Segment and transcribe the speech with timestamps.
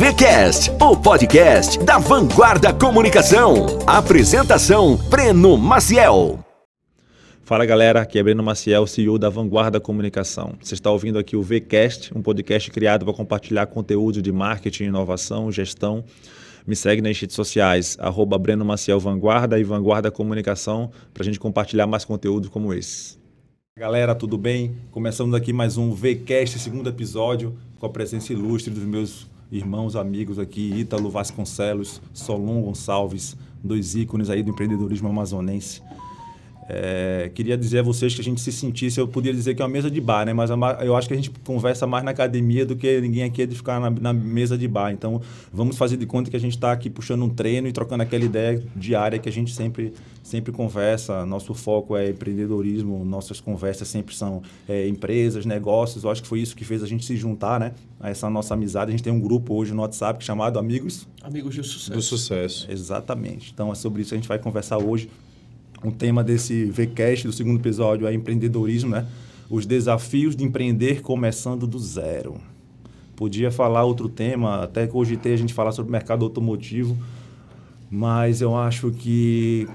[0.00, 3.66] VCast, o podcast da Vanguarda Comunicação.
[3.86, 6.42] Apresentação: Breno Maciel.
[7.42, 10.54] Fala galera, aqui é Breno Maciel, CEO da Vanguarda Comunicação.
[10.58, 15.52] Você está ouvindo aqui o VCast, um podcast criado para compartilhar conteúdo de marketing, inovação,
[15.52, 16.02] gestão.
[16.66, 21.38] Me segue nas redes sociais, arroba Breno Maciel Vanguarda e Vanguarda Comunicação, para a gente
[21.38, 23.18] compartilhar mais conteúdo como esse.
[23.76, 24.76] Galera, tudo bem?
[24.90, 30.38] Começamos aqui mais um VCast, segundo episódio, com a presença ilustre dos meus irmãos, amigos
[30.38, 35.82] aqui, Ítalo Vasconcelos, Solon Gonçalves, dois ícones aí do empreendedorismo amazonense.
[36.72, 39.64] É, queria dizer a vocês que a gente se sentisse, eu podia dizer que é
[39.64, 40.32] uma mesa de bar, né?
[40.32, 43.46] Mas eu acho que a gente conversa mais na academia do que ninguém aqui é
[43.46, 44.92] de ficar na, na mesa de bar.
[44.92, 45.20] Então,
[45.52, 48.24] vamos fazer de conta que a gente está aqui puxando um treino e trocando aquela
[48.24, 51.26] ideia diária que a gente sempre, sempre conversa.
[51.26, 56.04] Nosso foco é empreendedorismo, nossas conversas sempre são é, empresas, negócios.
[56.04, 57.72] Eu acho que foi isso que fez a gente se juntar, né?
[57.98, 58.90] A essa nossa amizade.
[58.90, 61.08] A gente tem um grupo hoje no WhatsApp chamado Amigos...
[61.20, 61.90] Amigos do Sucesso.
[61.90, 62.66] Do Sucesso.
[62.70, 63.50] Exatamente.
[63.52, 65.10] Então, é sobre isso que a gente vai conversar hoje
[65.82, 69.06] o tema desse VCast, do segundo episódio, é empreendedorismo, né?
[69.48, 72.36] Os desafios de empreender começando do zero.
[73.16, 76.96] Podia falar outro tema, até cogitei a gente falar sobre o mercado automotivo,
[77.90, 79.66] mas eu acho que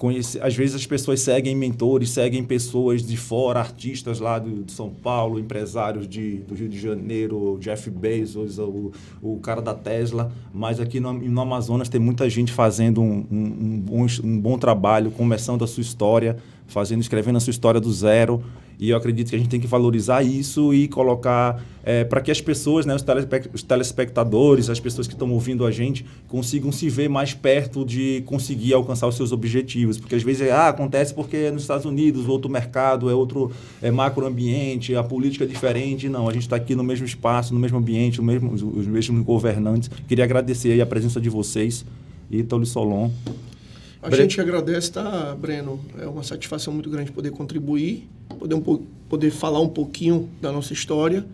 [0.00, 4.72] Conhece, às vezes as pessoas seguem mentores, seguem pessoas de fora, artistas lá do, de
[4.72, 10.32] São Paulo, empresários de, do Rio de Janeiro, Jeff Bezos, o, o cara da Tesla,
[10.54, 14.56] mas aqui no, no Amazonas tem muita gente fazendo um, um, um, bom, um bom
[14.56, 18.42] trabalho, começando a sua história, fazendo, escrevendo a sua história do zero.
[18.80, 22.30] E eu acredito que a gente tem que valorizar isso e colocar é, para que
[22.30, 26.72] as pessoas, né, os, telespe os telespectadores, as pessoas que estão ouvindo a gente, consigam
[26.72, 29.98] se ver mais perto de conseguir alcançar os seus objetivos.
[29.98, 33.90] Porque às vezes ah, acontece porque é nos Estados Unidos, outro mercado, é outro é
[33.90, 36.08] macroambiente, a política é diferente.
[36.08, 39.22] Não, a gente está aqui no mesmo espaço, no mesmo ambiente, mesmo, os, os mesmos
[39.22, 39.90] governantes.
[40.08, 41.84] Queria agradecer a presença de vocês,
[42.30, 43.10] e Solon.
[44.02, 45.78] A Bre gente agradece, tá, Breno?
[45.98, 48.08] É uma satisfação muito grande poder contribuir,
[48.38, 48.60] poder, um
[49.08, 51.24] poder falar um pouquinho da nossa história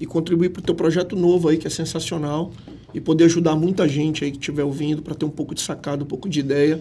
[0.00, 2.50] e contribuir para o teu projeto novo aí, que é sensacional,
[2.94, 6.02] e poder ajudar muita gente aí que estiver ouvindo para ter um pouco de sacada,
[6.02, 6.80] um pouco de ideia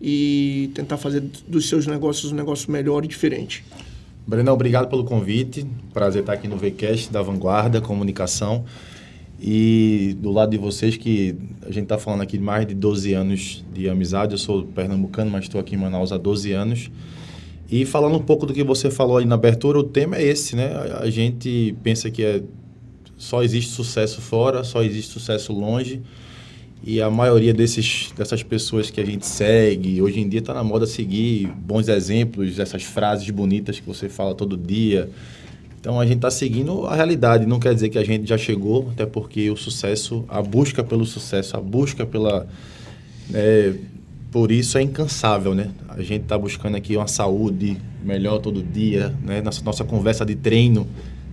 [0.00, 3.64] e tentar fazer dos seus negócios um negócio melhor e diferente.
[4.26, 5.66] Breno, obrigado pelo convite.
[5.92, 8.64] Prazer estar aqui no VCast da Vanguarda Comunicação.
[9.44, 13.12] E do lado de vocês, que a gente está falando aqui de mais de 12
[13.12, 16.92] anos de amizade, eu sou pernambucano, mas estou aqui em Manaus há 12 anos.
[17.68, 20.54] E falando um pouco do que você falou aí na abertura, o tema é esse,
[20.54, 20.70] né?
[21.00, 22.40] A gente pensa que é,
[23.16, 26.00] só existe sucesso fora, só existe sucesso longe.
[26.84, 30.62] E a maioria desses, dessas pessoas que a gente segue, hoje em dia está na
[30.62, 35.10] moda seguir bons exemplos, essas frases bonitas que você fala todo dia,
[35.82, 38.90] então a gente está seguindo a realidade, não quer dizer que a gente já chegou,
[38.92, 42.46] até porque o sucesso, a busca pelo sucesso, a busca pela.
[43.34, 43.72] É,
[44.30, 45.70] por isso é incansável, né?
[45.88, 49.42] A gente está buscando aqui uma saúde melhor todo dia, né?
[49.42, 50.86] Nossa, nossa conversa de treino,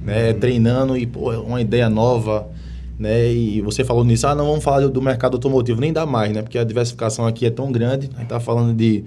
[0.04, 0.32] né?
[0.32, 0.40] Uhum.
[0.40, 2.50] Treinando e, pô, uma ideia nova,
[2.98, 3.32] né?
[3.32, 6.42] E você falou nisso, ah, não vamos falar do mercado automotivo, nem dá mais, né?
[6.42, 9.04] Porque a diversificação aqui é tão grande, a gente está falando de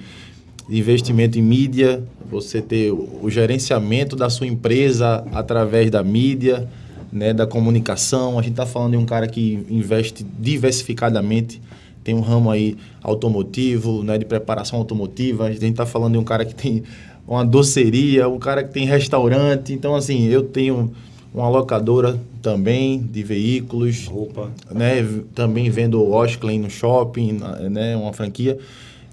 [0.69, 6.69] investimento em mídia, você ter o gerenciamento da sua empresa através da mídia,
[7.13, 8.39] né, da comunicação.
[8.39, 11.61] A gente está falando de um cara que investe diversificadamente,
[12.03, 15.45] tem um ramo aí automotivo, né, de preparação automotiva.
[15.45, 16.83] A gente está falando de um cara que tem
[17.29, 19.73] uma doceria, um cara que tem restaurante.
[19.73, 20.91] Então, assim, eu tenho
[21.35, 24.07] uma locadora também de veículos.
[24.07, 24.51] Roupa.
[24.71, 27.39] Né, também vendo Oshklin no shopping,
[27.71, 28.59] né, uma franquia.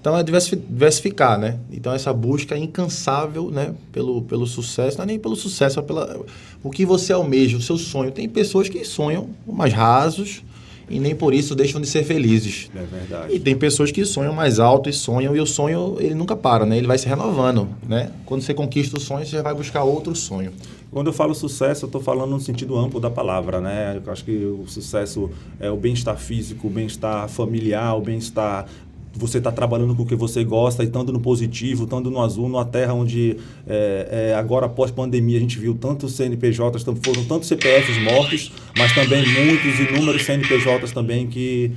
[0.00, 1.58] Então é diversificar, né?
[1.70, 6.24] Então essa busca incansável, né, pelo, pelo sucesso, não é nem pelo sucesso, é pela
[6.62, 8.10] o que você almeja, o seu sonho.
[8.10, 10.42] Tem pessoas que sonham mais rasos
[10.88, 12.70] e nem por isso deixam de ser felizes.
[12.74, 13.34] É verdade.
[13.34, 16.64] E tem pessoas que sonham mais alto e sonham e o sonho ele nunca para,
[16.64, 16.78] né?
[16.78, 18.10] Ele vai se renovando, né?
[18.24, 20.50] Quando você conquista o sonho, você vai buscar outro sonho.
[20.90, 24.00] Quando eu falo sucesso, eu estou falando no sentido amplo da palavra, né?
[24.04, 25.30] Eu acho que o sucesso
[25.60, 28.66] é o bem-estar físico, o bem-estar familiar, o bem-estar
[29.12, 32.48] você está trabalhando com o que você gosta e estando no positivo, estando no azul,
[32.48, 33.36] numa terra onde
[33.66, 38.94] é, é, agora após pandemia a gente viu tantos CNPJs, foram tantos CPFs mortos, mas
[38.94, 41.72] também muitos inúmeros CNPJs também que,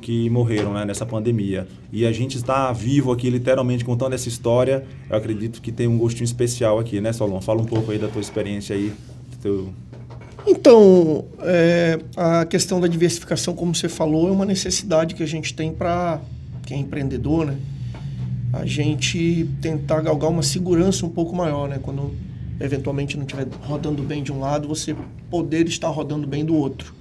[0.00, 1.68] que morreram né, nessa pandemia.
[1.92, 4.84] E a gente está vivo aqui literalmente contando essa história.
[5.08, 7.40] Eu acredito que tem um gostinho especial aqui, né, Solon?
[7.40, 8.92] Fala um pouco aí da tua experiência aí,
[9.40, 9.72] teu...
[10.44, 15.54] Então, é, a questão da diversificação, como você falou, é uma necessidade que a gente
[15.54, 16.20] tem para
[16.72, 17.56] é empreendedor, né?
[18.52, 21.78] A gente tentar galgar uma segurança um pouco maior, né?
[21.80, 22.12] Quando
[22.60, 24.94] eventualmente não estiver rodando bem de um lado, você
[25.30, 26.94] poder estar rodando bem do outro.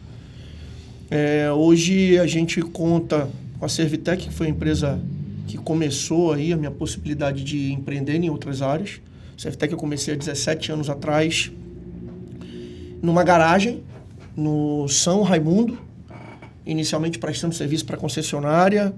[1.09, 3.29] É, hoje a gente conta
[3.59, 5.00] com a Servitec, que foi a empresa
[5.47, 9.01] que começou aí a minha possibilidade de empreender em outras áreas.
[9.38, 11.51] Servitec eu comecei há 17 anos atrás
[13.01, 13.83] numa garagem
[14.35, 15.77] no São Raimundo,
[16.65, 18.94] inicialmente prestando serviço para concessionária.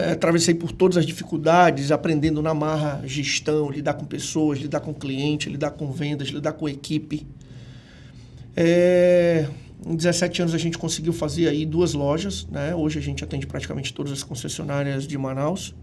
[0.00, 4.94] É, atravessei por todas as dificuldades, aprendendo na marra gestão, lidar com pessoas, lidar com
[4.94, 7.26] cliente, lidar com vendas, lidar com equipe.
[8.56, 9.46] É,
[9.86, 12.74] em 17 anos a gente conseguiu fazer aí duas lojas, né?
[12.74, 15.74] Hoje a gente atende praticamente todas as concessionárias de Manaus.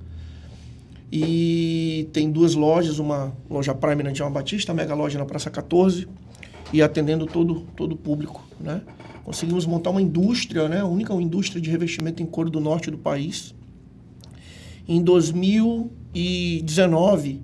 [1.11, 6.07] E tem duas lojas, uma loja Prime na Dilma Batista, mega loja na Praça 14,
[6.73, 8.81] e atendendo todo todo o público, né?
[9.23, 10.79] Conseguimos montar uma indústria, né?
[10.79, 13.53] A única indústria de revestimento em couro do norte do país.
[14.87, 17.41] Em 2019,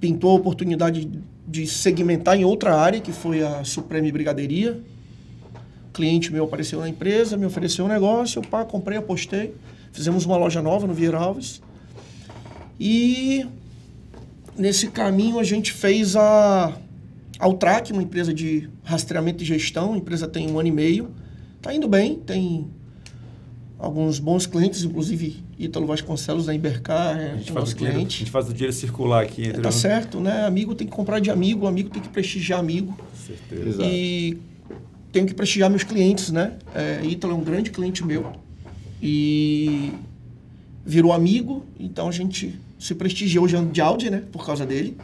[0.00, 1.08] pintou a oportunidade
[1.46, 4.80] de segmentar em outra área, que foi a Supreme Brigadeiria.
[5.88, 9.54] O cliente meu apareceu na empresa, me ofereceu um negócio, eu comprei, apostei.
[9.92, 11.60] Fizemos uma loja nova no Vieira Alves.
[12.78, 13.46] E
[14.56, 16.76] nesse caminho a gente fez a
[17.38, 19.94] Altrac, uma empresa de rastreamento e gestão.
[19.94, 21.10] A empresa tem um ano e meio.
[21.56, 22.70] Está indo bem, tem
[23.80, 27.76] alguns bons clientes, inclusive Ítalo Vasconcelos da Ibercar, é A gente, um faz nosso o
[27.76, 28.18] dinheiro, a cliente.
[28.18, 29.44] gente faz o dinheiro circular aqui.
[29.44, 30.44] É, Entre tá certo, né?
[30.44, 32.96] Amigo tem que comprar de amigo, amigo tem que prestigiar amigo.
[33.14, 33.82] Certeza.
[33.82, 34.38] E
[35.10, 36.52] tenho que prestigiar meus clientes, né?
[36.74, 38.32] É, Ítalo é um grande cliente meu.
[39.02, 39.92] E
[40.84, 44.22] virou amigo, então a gente se prestigia hoje de Audi, né?
[44.30, 44.96] Por causa dele.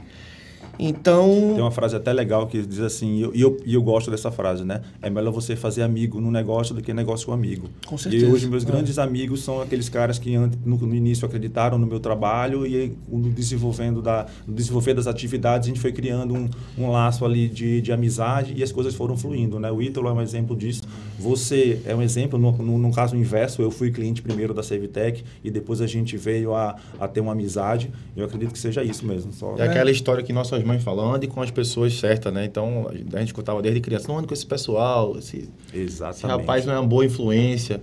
[0.78, 4.30] Então, Tem uma frase até legal que diz assim, e eu, eu, eu gosto dessa
[4.30, 4.82] frase, né?
[5.00, 7.68] É melhor você fazer amigo no negócio do que negócio com amigo.
[7.86, 8.26] Com certeza.
[8.26, 8.66] E hoje meus É.
[8.66, 13.30] grandes amigos são aqueles caras que no, no início acreditaram no meu trabalho e no
[13.30, 17.80] desenvolvendo da, no desenvolver das atividades a gente foi criando um, um laço ali de,
[17.80, 19.70] de amizade e as coisas foram fluindo, né?
[19.70, 20.82] O Ítalo é um exemplo disso.
[21.18, 25.24] Você é um exemplo, no, no, no caso inverso, eu fui cliente primeiro da Servitec
[25.42, 27.90] e depois a gente veio a, a ter uma amizade.
[28.16, 29.32] Eu acredito que seja isso mesmo.
[29.32, 32.44] Só, É aquela história que nossas mães falam, ande com as pessoas certas, né?
[32.44, 36.18] Então, a gente escutava desde criança, não ande com esse pessoal, esse, Exatamente.
[36.18, 37.80] esse rapaz não é uma boa influência.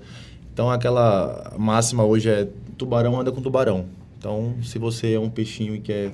[0.53, 2.47] Então, aquela máxima hoje é,
[2.77, 3.85] tubarão anda com tubarão.
[4.19, 6.11] Então, se você é um peixinho e quer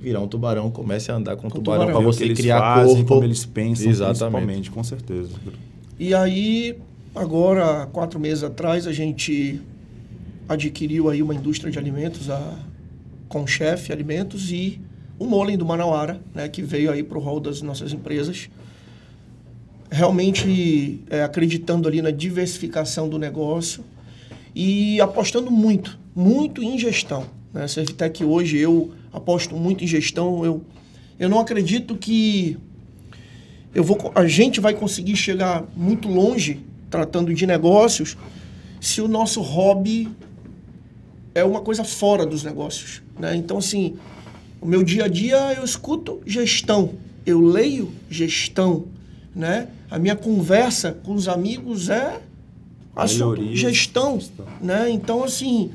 [0.00, 2.00] virar um tubarão, comece a andar com, Com tubarão tubarão.
[2.02, 3.08] para você criar fazem, corpo.
[3.08, 4.18] como eles pensam, Exatamente.
[4.18, 5.30] principalmente, com certeza.
[5.98, 6.76] E aí,
[7.14, 9.60] agora, quatro meses atrás, a gente
[10.48, 12.58] adquiriu aí uma indústria de alimentos, a
[13.28, 14.80] Conchef Alimentos e
[15.18, 18.50] o Molen do Manauara, né, que veio aí para o rol das nossas empresas.
[19.88, 23.84] Realmente é, acreditando ali na diversificação do negócio
[24.52, 27.26] e apostando muito, muito em gestão.
[27.52, 27.68] Né?
[27.68, 30.44] Servitec hoje eu aposto muito em gestão.
[30.44, 30.64] Eu,
[31.20, 32.58] eu não acredito que
[33.74, 38.16] eu vou, a gente vai conseguir chegar muito longe tratando de negócios
[38.80, 40.08] se o nosso hobby
[41.34, 43.34] é uma coisa fora dos negócios, né?
[43.34, 43.96] Então assim,
[44.60, 46.94] o meu dia a dia eu escuto gestão,
[47.26, 48.84] eu leio gestão,
[49.34, 49.68] né?
[49.90, 52.20] A minha conversa com os amigos é
[52.94, 54.46] assunto gestão, gestão.
[54.60, 54.88] né?
[54.90, 55.72] Então assim,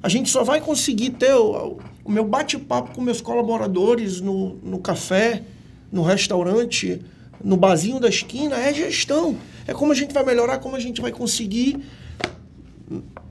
[0.00, 4.78] a gente só vai conseguir ter o, o meu bate-papo com meus colaboradores no, no
[4.78, 5.42] café,
[5.90, 7.00] no restaurante,
[7.42, 9.36] no barzinho da esquina, é gestão.
[9.66, 11.80] É como a gente vai melhorar, como a gente vai conseguir.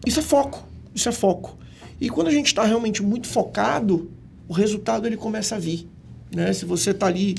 [0.05, 0.65] Isso é foco.
[0.93, 1.58] Isso é foco.
[2.00, 4.10] E quando a gente está realmente muito focado,
[4.48, 5.88] o resultado ele começa a vir.
[6.34, 6.51] Né?
[6.53, 7.36] Se você está ali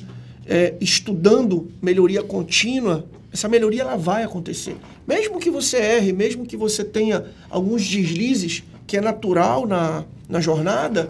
[0.47, 4.77] é, estudando melhoria contínua, essa melhoria ela vai acontecer.
[5.07, 10.41] Mesmo que você erre, mesmo que você tenha alguns deslizes, que é natural na, na
[10.41, 11.09] jornada,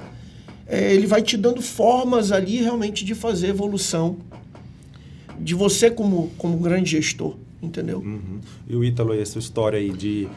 [0.67, 4.17] é, ele vai te dando formas ali realmente de fazer evolução
[5.43, 7.99] de você como, como grande gestor, entendeu?
[7.99, 8.41] Uhum.
[8.69, 10.29] E o Ítalo, essa história aí de,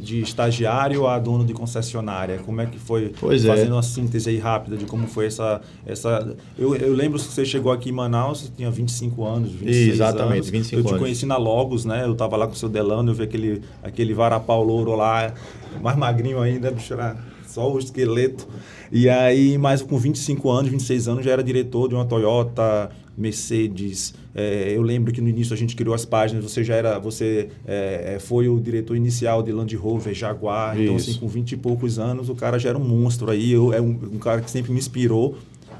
[0.00, 3.12] de estagiário a dono de concessionária, como é que foi?
[3.20, 3.48] Pois é.
[3.48, 5.60] Fazendo uma síntese aí rápida de como foi essa...
[5.84, 9.88] essa eu, eu lembro que você chegou aqui em Manaus, você tinha 25 anos, 26
[9.88, 10.50] Exatamente, anos.
[10.50, 11.00] 25 Eu te anos.
[11.02, 12.04] conheci na Logos, né?
[12.04, 15.34] Eu tava lá com o seu Delano, eu vi aquele, aquele varapau louro lá,
[15.82, 17.16] mais magrinho ainda, bicho, era
[17.56, 18.46] só o esqueleto.
[18.92, 24.12] E aí, mais com 25 anos, 26 anos, já era diretor de uma Toyota, Mercedes.
[24.34, 27.48] É, eu lembro que no início a gente criou as páginas, você já era, você
[27.66, 30.78] é, foi o diretor inicial de Land Rover, Jaguar.
[30.78, 31.10] Então, Isso.
[31.10, 33.52] assim, com 20 e poucos anos, o cara já era um monstro aí.
[33.52, 35.38] Eu, é um, um cara que sempre me inspirou.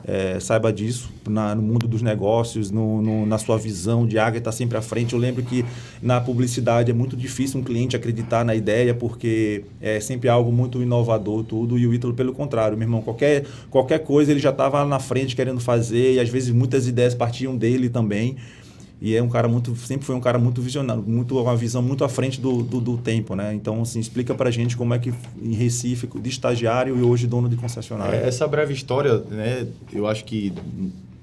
[0.09, 4.39] É, saiba disso, na- no mundo dos negócios, no, no- na sua visão de águia,
[4.39, 5.15] está sempre à frente.
[5.15, 5.65] Eu lembro que
[6.01, 10.81] na publicidade é muito difícil um cliente acreditar na ideia, porque é sempre algo muito
[10.81, 11.77] inovador, tudo.
[11.77, 15.35] E o Ítalo, pelo contrário, meu irmão, qualquer, qualquer coisa ele já estava na frente
[15.35, 18.37] querendo fazer, e às vezes muitas ideias partiam dele também.
[19.00, 22.03] E é um cara muito sempre foi um cara muito visionário muito uma visão muito
[22.03, 23.53] à frente do, do, do tempo né?
[23.55, 27.49] Então assim explica para gente como é que em Recife de estagiário e hoje dono
[27.49, 28.17] de concessionária.
[28.17, 30.53] É, essa breve história né eu acho que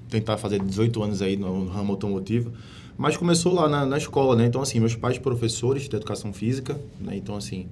[0.08, 2.52] tentar fazer 18 anos aí no ramo automotivo
[2.96, 4.46] mas começou lá na, na escola né?
[4.46, 7.16] Então assim meus pais professores de educação física né?
[7.16, 7.66] Então assim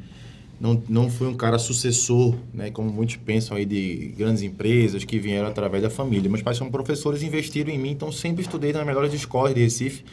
[0.63, 5.19] não, não fui um cara sucessor, né, como muitos pensam aí de grandes empresas que
[5.19, 6.31] vieram através da família.
[6.31, 10.05] Meus pais são professores investiram em mim, então sempre estudei nas melhores escolas de Recife.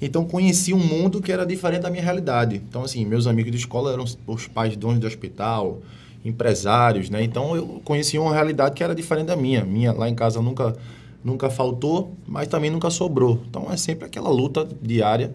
[0.00, 2.62] Então conheci um mundo que era diferente da minha realidade.
[2.66, 5.82] Então assim, meus amigos de escola eram os pais donos de hospital,
[6.24, 7.22] empresários, né?
[7.22, 9.66] Então eu conheci uma realidade que era diferente da minha.
[9.66, 10.74] Minha lá em casa nunca
[11.22, 13.42] nunca faltou, mas também nunca sobrou.
[13.50, 15.34] Então é sempre aquela luta diária.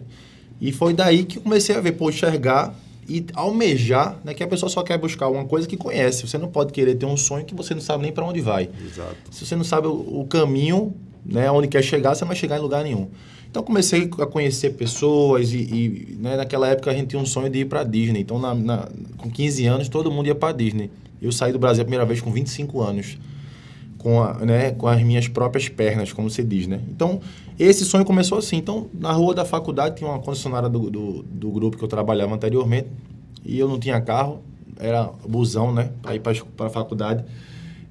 [0.60, 2.74] E foi daí que comecei a ver, pô, enxergar
[3.08, 6.26] e almejar, né, que a pessoa só quer buscar uma coisa que conhece.
[6.26, 8.70] Você não pode querer ter um sonho que você não sabe nem para onde vai.
[8.84, 9.16] Exato.
[9.30, 12.58] Se você não sabe o, o, caminho, né, onde quer chegar, você não vai chegar
[12.58, 13.08] em lugar nenhum.
[13.50, 17.50] Então comecei a conhecer pessoas e, e né, naquela época a gente tinha um sonho
[17.50, 18.20] de ir para Disney.
[18.20, 20.90] Então na, na, com 15 anos todo mundo ia para Disney.
[21.20, 23.18] Eu saí do Brasil a primeira vez com 25 anos
[24.00, 26.80] com, a, né, com as minhas próprias pernas, como se diz, né?
[26.88, 27.20] Então,
[27.64, 28.56] esse sonho começou assim.
[28.56, 32.34] Então, na rua da faculdade tinha uma concessionária do, do, do grupo que eu trabalhava
[32.34, 32.88] anteriormente
[33.44, 34.40] e eu não tinha carro,
[34.78, 37.24] era busão, né, para ir para a faculdade.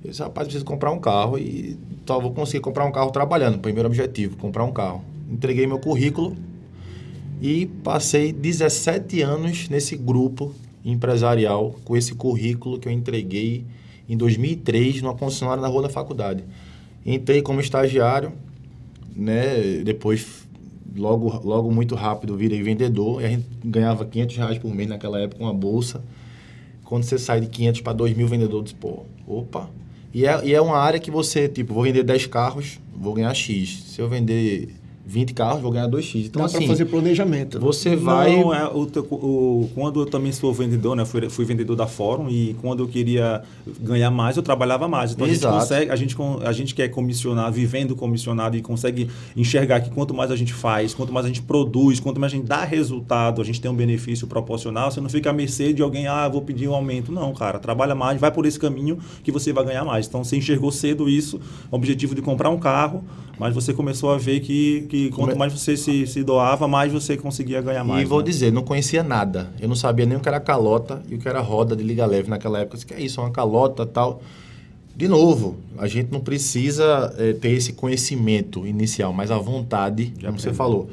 [0.03, 3.59] Eu disse, rapaz, preciso comprar um carro e só vou conseguir comprar um carro trabalhando.
[3.59, 5.03] Primeiro objetivo, comprar um carro.
[5.29, 6.35] Entreguei meu currículo
[7.41, 13.65] e passei 17 anos nesse grupo empresarial com esse currículo que eu entreguei
[14.07, 16.43] em 2003 numa concessionária na rua da faculdade.
[17.05, 18.31] Entrei como estagiário,
[19.19, 19.81] né?
[19.83, 20.47] Depois,
[20.95, 23.21] logo, logo muito rápido, virei vendedor.
[23.21, 26.03] E a gente ganhava 500 reais por mês naquela época, uma bolsa.
[26.83, 29.69] Quando você sai de 500 para 2 mil vendedores, pô, opa.
[30.13, 33.33] E é, e é uma área que você, tipo, vou vender 10 carros, vou ganhar
[33.33, 33.83] X.
[33.87, 34.69] Se eu vender
[35.09, 36.27] 20 carros, vou ganhar 2x.
[36.27, 37.59] Então, Dá assim, para fazer planejamento.
[37.59, 38.39] Você vai...
[38.39, 41.03] Não, é, o, o, quando eu também sou vendedor, né?
[41.03, 43.41] Fui, fui, vendedor da Fórum e quando eu queria
[43.81, 45.13] ganhar mais, eu trabalhava mais.
[45.13, 45.55] Então, Exato.
[45.55, 49.89] a gente consegue, a gente, a gente quer comissionar, vivendo comissionado e consegue enxergar que
[49.89, 52.63] quanto mais a gente faz, quanto mais a gente produz, quanto mais a gente dá
[52.63, 56.27] resultado, a gente tem um benefício proporcional, você não fica à mercê de alguém, ah,
[56.29, 57.11] vou pedir um aumento.
[57.11, 60.05] Não, cara, trabalha mais, vai por esse caminho que você vai ganhar mais.
[60.05, 61.39] Então, você enxergou cedo isso,
[61.71, 63.03] o objetivo de comprar um carro,
[63.39, 67.15] mas você começou a ver que, que quanto mais você se, se doava, mais você
[67.15, 68.01] conseguia ganhar mais.
[68.01, 68.25] E vou né?
[68.25, 69.49] dizer, não conhecia nada.
[69.61, 72.05] Eu não sabia nem o que era calota e o que era roda de liga
[72.05, 72.75] leve naquela época.
[72.75, 74.21] Eu disse, que é isso, uma calota tal.
[74.93, 80.27] De novo, a gente não precisa é, ter esse conhecimento inicial, mas a vontade, Já
[80.27, 80.89] como você falou.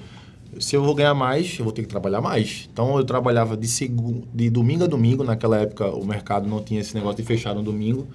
[0.61, 2.69] Se eu vou ganhar mais, eu vou ter que trabalhar mais.
[2.73, 5.25] Então, eu trabalhava de, segundo, de domingo a domingo.
[5.25, 8.07] Naquela época, o mercado não tinha esse negócio de fechar no domingo.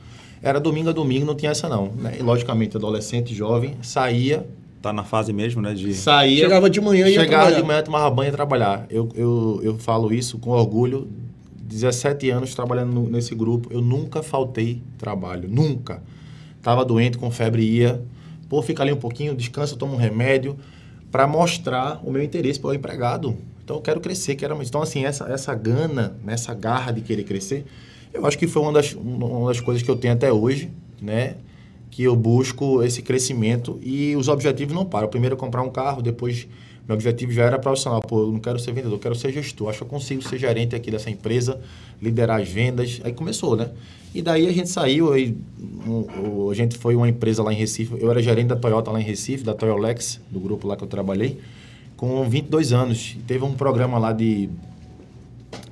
[0.43, 1.88] Era domingo a domingo, não tinha essa não.
[1.88, 2.17] Né?
[2.19, 4.48] E, logicamente, adolescente, jovem, saía...
[4.81, 5.74] Tá na fase mesmo, né?
[5.75, 5.93] De...
[5.93, 6.39] Saía...
[6.39, 8.88] Chegava de manhã e ia Chegava de manhã, tomava banho e ia trabalhar.
[8.89, 11.07] Eu, eu, eu falo isso com orgulho.
[11.55, 15.48] 17 anos trabalhando no, nesse grupo, eu nunca faltei trabalho.
[15.48, 16.01] Nunca.
[16.62, 18.01] Tava doente, com febre, ia.
[18.50, 20.57] Pô, fica ali um pouquinho, descansa, toma um remédio
[21.12, 23.38] para mostrar o meu interesse pelo empregado.
[23.63, 24.62] Então, eu quero crescer, quero...
[24.62, 27.65] Então, assim, essa, essa gana, essa garra de querer crescer
[28.13, 30.70] eu acho que foi uma das, uma das coisas que eu tenho até hoje,
[31.01, 31.36] né?
[31.89, 35.08] Que eu busco esse crescimento e os objetivos não param.
[35.08, 36.48] Primeiro comprar um carro, depois
[36.88, 38.01] meu objetivo já era profissional.
[38.01, 39.70] Pô, eu não quero ser vendedor, eu quero ser gestor.
[39.70, 41.60] Acho que eu consigo ser gerente aqui dessa empresa,
[42.01, 43.00] liderar as vendas.
[43.03, 43.70] Aí começou, né?
[44.13, 45.38] E daí a gente saiu, aí,
[45.88, 47.94] um, a gente foi uma empresa lá em Recife.
[47.98, 50.88] Eu era gerente da Toyota lá em Recife, da Toyolex, do grupo lá que eu
[50.88, 51.39] trabalhei,
[51.96, 53.15] com 22 anos.
[53.25, 54.50] Teve um programa lá de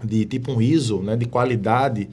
[0.03, 2.09] de tipo um ISO, né, de qualidade,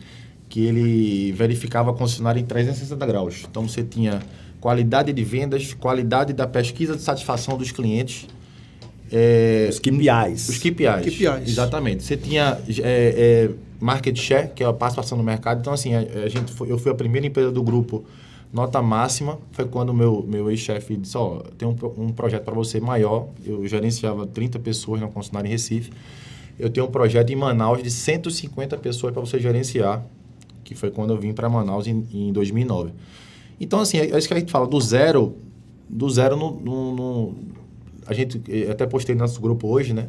[0.49, 3.47] que ele verificava a concessionária em 360 graus.
[3.51, 4.23] Então você tinha
[4.61, 8.27] qualidade de vendas, qualidade da pesquisa de satisfação dos clientes.
[9.13, 10.49] É, os KPIs.
[10.49, 11.15] Os KPIs.
[11.15, 11.49] KPIs.
[11.49, 12.03] Exatamente.
[12.03, 15.61] Você tinha é, é, market share, que é a participação no mercado.
[15.61, 18.05] Então, assim, a, a gente foi, eu fui a primeira empresa do grupo
[18.53, 19.39] nota máxima.
[19.53, 23.29] Foi quando meu, meu ex-chefe disse, ó, oh, tem um, um projeto para você maior.
[23.45, 25.91] Eu gerenciava 30 pessoas na concessionária em Recife
[26.59, 30.05] eu tenho um projeto em Manaus de 150 pessoas para você gerenciar,
[30.65, 32.93] que foi quando eu vim para Manaus em, em 2009.
[33.61, 35.37] Então, assim, é isso que a gente fala, do zero,
[35.89, 37.35] do zero no, no, no
[38.07, 40.07] a gente até postei no nosso grupo hoje, né?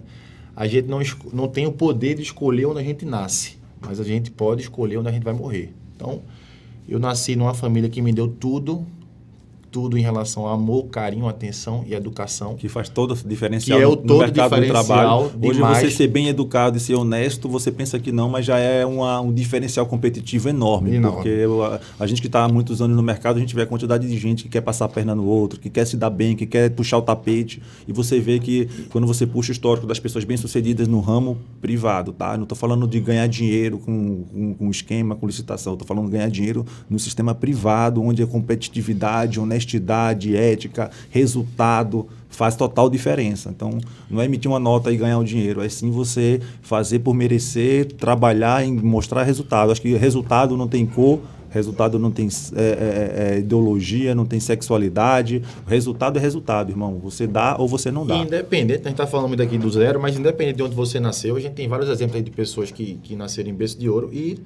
[0.55, 0.99] A gente não,
[1.33, 4.97] não tem o poder de escolher onde a gente nasce, mas a gente pode escolher
[4.97, 5.73] onde a gente vai morrer.
[5.95, 6.21] Então,
[6.87, 8.85] eu nasci numa família que me deu tudo
[9.71, 12.55] tudo em relação a amor, carinho, atenção e educação.
[12.55, 15.31] Que faz todo o diferencial Que é o no, todo no mercado do trabalho.
[15.41, 15.77] Hoje demais.
[15.79, 19.19] você ser bem educado e ser honesto, você pensa que não, mas já é uma-
[19.21, 20.95] um diferencial competitivo enorme.
[20.95, 21.15] Enorme.
[21.17, 21.45] Porque
[21.99, 24.07] a, a gente que está há muitos anos no mercado, a gente vê a quantidade
[24.07, 26.45] de gente que quer passar a perna no outro, que quer se dar bem, que
[26.45, 27.61] quer puxar o tapete.
[27.87, 32.11] E você vê que quando você puxa o histórico das pessoas bem-sucedidas no ramo privado,
[32.13, 32.35] tá?
[32.35, 35.73] Não estou falando de ganhar dinheiro com, com, com esquema, com licitação.
[35.73, 39.56] Estou falando de ganhar dinheiro no sistema privado, onde a competitividade, honestidade,
[40.35, 43.49] ética, resultado faz total diferença.
[43.49, 47.13] Então, não é emitir uma nota e ganhar o dinheiro, é sim você fazer por
[47.13, 49.71] merecer, trabalhar em mostrar resultado.
[49.71, 54.39] Acho que resultado não tem cor, resultado não tem é, é, é, ideologia, não tem
[54.39, 55.41] sexualidade.
[55.65, 56.99] Resultado é resultado, irmão.
[56.99, 58.17] Você dá ou você não dá.
[58.17, 61.35] Independente, a gente está falando muito aqui do zero, mas independente de onde você nasceu,
[61.35, 64.37] a gente tem vários exemplos de pessoas que, que nasceram em berço de ouro e,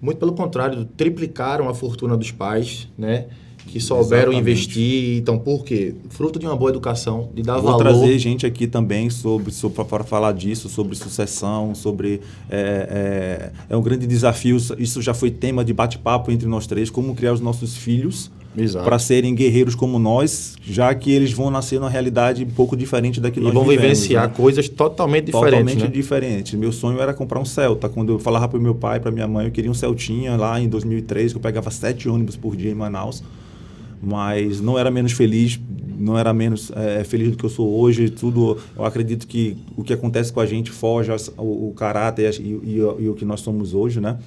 [0.00, 3.26] muito pelo contrário, triplicaram a fortuna dos pais, né?
[3.66, 4.40] Que souberam Exatamente.
[4.40, 5.16] investir.
[5.18, 5.94] Então, por quê?
[6.10, 7.78] Fruto de uma boa educação, de dar Vou valor.
[7.78, 13.76] trazer gente aqui também sobre, sobre para falar disso, sobre sucessão, sobre é, é, é
[13.76, 14.56] um grande desafio.
[14.78, 18.30] Isso já foi tema de bate-papo entre nós três, como criar os nossos filhos
[18.84, 23.18] para serem guerreiros como nós, já que eles vão nascer numa realidade um pouco diferente
[23.18, 24.34] da que E nós vão vivemos, vivenciar né?
[24.36, 25.88] coisas totalmente diferentes, Totalmente né?
[25.88, 26.56] diferente.
[26.56, 27.88] Meu sonho era comprar um Celta.
[27.88, 30.68] Quando eu falava para meu pai, para minha mãe, eu queria um Celtinha lá em
[30.68, 33.22] 2003, que eu pegava sete ônibus por dia em Manaus.
[34.02, 35.60] Mas não era menos feliz,
[35.96, 38.10] não era menos eh, feliz do que eu sou hoje.
[38.10, 42.42] Tudo, eu acredito que o que acontece com a gente foge o, o caráter e,
[42.42, 44.18] e- e o- que nós somos hoje, né?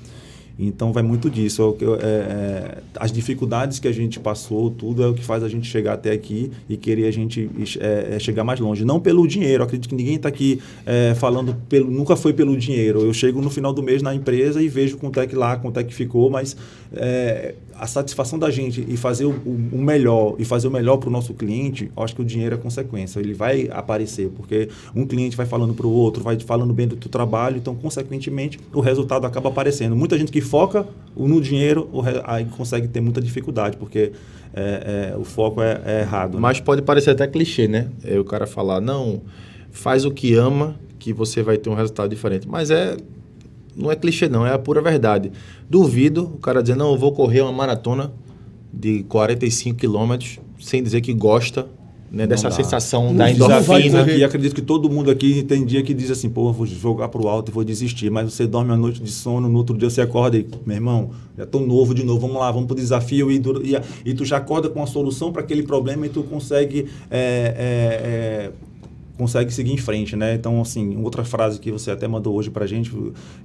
[0.58, 1.62] Então vai muito disso.
[1.82, 5.44] É eu- é, é, as dificuldades que a gente passou, tudo é o que faz
[5.44, 7.50] a gente chegar até aqui e querer a gente
[7.82, 8.86] é, é, chegar mais longe.
[8.86, 9.62] Não pelo dinheiro.
[9.63, 11.91] Eu acredito que ninguém está aqui é, falando pelo.
[11.91, 13.01] Nunca foi pelo dinheiro.
[13.01, 15.77] Eu chego no final do mês na empresa e vejo quanto é que lá, quanto
[15.82, 16.55] é que ficou, mas
[16.94, 21.10] é, a satisfação da gente e fazer o, o- melhor e fazer o melhor para
[21.10, 23.20] o nosso cliente, acho que o dinheiro é consequência.
[23.20, 26.96] Ele vai aparecer, porque um cliente vai falando para o outro, vai falando bem do
[26.96, 29.96] teu trabalho, então, consequentemente, o resultado acaba aparecendo.
[29.96, 31.89] Muita gente que foca no dinheiro,
[32.24, 34.12] aí consegue ter muita dificuldade, porque
[34.53, 36.36] é, é, o foco é, é errado.
[36.36, 36.39] né?
[36.39, 37.89] Mas pode parecer até clichê, né?
[38.03, 39.22] É o cara falar, não,
[39.70, 42.48] faz o que ama, que você vai ter um resultado diferente.
[42.48, 42.96] Mas é.
[43.75, 45.31] Não é clichê, não, é a pura verdade.
[45.70, 48.14] Duvido o cara dizer, não, eu vou correr uma maratona
[48.74, 51.68] de 45 quilômetros sem dizer que gosta
[52.11, 52.55] né, dessa dá.
[52.55, 54.09] sensação Não da endorfina.
[54.09, 57.09] E acredito que todo mundo aqui tem dia que diz assim, pô, eu vou jogar
[57.09, 58.09] pro alto e vou desistir.
[58.09, 61.11] Mas você dorme a noite de sono, no outro dia você acorda e, meu irmão,
[61.38, 63.29] já tô novo de novo, vamos lá, vamos pro desafio.
[63.31, 66.88] E, e, e tu já acorda com a solução para aquele problema e tu consegue.
[67.11, 68.51] é, é, é,
[69.18, 70.36] consegue seguir em frente, né?
[70.36, 72.92] Então, assim, outra frase que você até mandou hoje pra gente,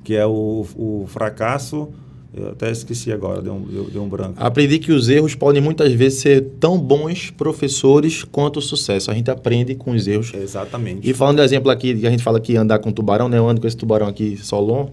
[0.04, 1.88] que é o, o fracasso...
[2.32, 4.34] Eu até esqueci agora, deu um, deu, um branco.
[4.36, 9.10] Aprendi que os erros podem muitas vezes ser tão bons professores quanto o sucesso.
[9.10, 10.32] A gente aprende com os erros.
[10.32, 11.10] Exatamente.
[11.10, 13.36] E falando do exemplo aqui, que a gente fala que andar com tubarão, né?
[13.36, 14.90] Eu ando com esse tubarão aqui, Solon.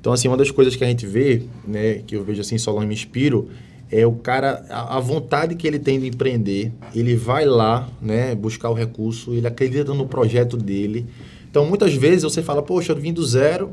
[0.00, 2.02] Então, assim, uma das coisas que a gente vê, né?
[2.04, 3.48] Que eu vejo assim, Solon me inspiro,
[3.90, 6.72] é o cara, a, a vontade que ele tem de empreender.
[6.94, 8.34] Ele vai lá, né?
[8.34, 11.06] Buscar o recurso, ele acredita no projeto dele.
[11.50, 13.72] Então, muitas vezes você fala, poxa, eu vim do zero,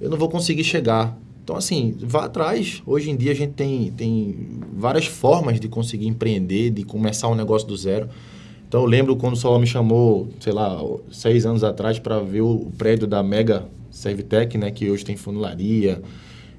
[0.00, 1.18] eu não vou conseguir chegar.
[1.42, 2.82] Então, assim, vá atrás.
[2.86, 4.36] Hoje em dia a gente tem, tem
[4.72, 8.08] várias formas de conseguir empreender, de começar um negócio do zero.
[8.68, 10.76] Então eu lembro quando o Solon me chamou, sei lá,
[11.12, 14.70] seis anos atrás para ver o prédio da Mega Servitec, né?
[14.72, 16.02] Que hoje tem funilaria,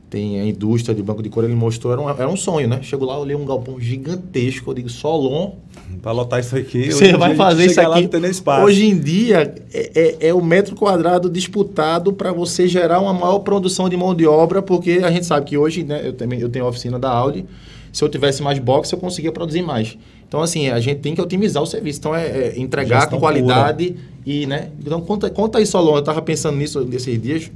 [0.10, 1.48] tem a indústria de banco de couro.
[1.48, 2.80] Ele mostrou, era um, era um sonho, né?
[2.82, 4.70] Chego lá, olhei um galpão gigantesco.
[4.72, 5.52] Eu digo, Solon,
[6.02, 8.08] Para lotar isso aqui, você vai fazer isso aqui.
[8.64, 13.40] Hoje em dia é, é- é o metro quadrado disputado para você gerar uma maior
[13.40, 16.50] produção de mão de obra, porque a gente sabe que hoje, né, eu, também, eu
[16.50, 17.46] tenho a oficina da Audi,
[17.92, 19.98] se eu tivesse mais box, eu conseguia produzir mais.
[20.28, 22.00] Então, assim, a gente tem que otimizar o serviço.
[22.00, 24.70] Então, é, é entregar Gestão com qualidade e, né?
[24.80, 25.96] Então, conta, conta aí, Solon.
[25.96, 27.50] Eu tava pensando nisso nesses dias.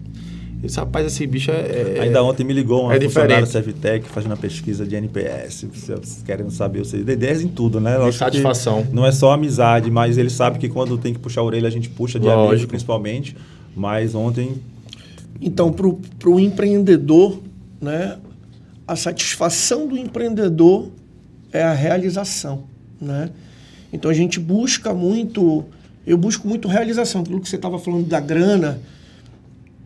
[0.64, 1.98] Esse rapaz, esse bicho é...
[1.98, 3.46] é- Ainda ontem me ligou uma é funcionária da.
[3.48, 7.94] Servitec fazendo uma pesquisa de NPS, vocês querendo saber, vocês ideias em tudo, né?
[7.94, 8.86] De Lógico que satisfação.
[8.92, 11.72] Não é só amizade, mas ele sabe que quando tem que puxar a orelha, a
[11.72, 12.70] gente puxa de amigo, Lógico.
[12.70, 13.36] principalmente.
[13.76, 14.62] Mas ontem,
[15.42, 17.40] Então, para o empreendedor,
[17.82, 18.18] né,
[18.88, 20.90] a satisfação do empreendedor
[21.52, 22.66] é a realização.
[23.00, 23.32] Né?
[23.92, 25.66] Então, a gente busca muito,
[26.06, 27.22] eu busco muito realização.
[27.22, 28.80] Aquilo que você estava falando da grana,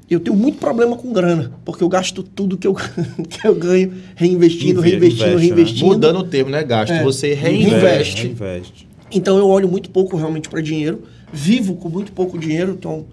[0.09, 2.73] eu tenho muito problema com grana, porque eu gasto tudo que eu,
[3.29, 5.55] que eu ganho reinvestindo, Inve- reinvestindo, investe, né?
[5.55, 5.85] reinvestindo.
[5.87, 6.63] Mudando o termo, né?
[6.63, 6.91] Gasto.
[6.93, 7.03] É.
[7.03, 7.71] Você Reinveste.
[7.73, 8.21] reinveste.
[8.23, 8.87] reinveste.
[9.11, 13.05] Então eu olho muito pouco realmente para dinheiro, vivo com muito pouco dinheiro, então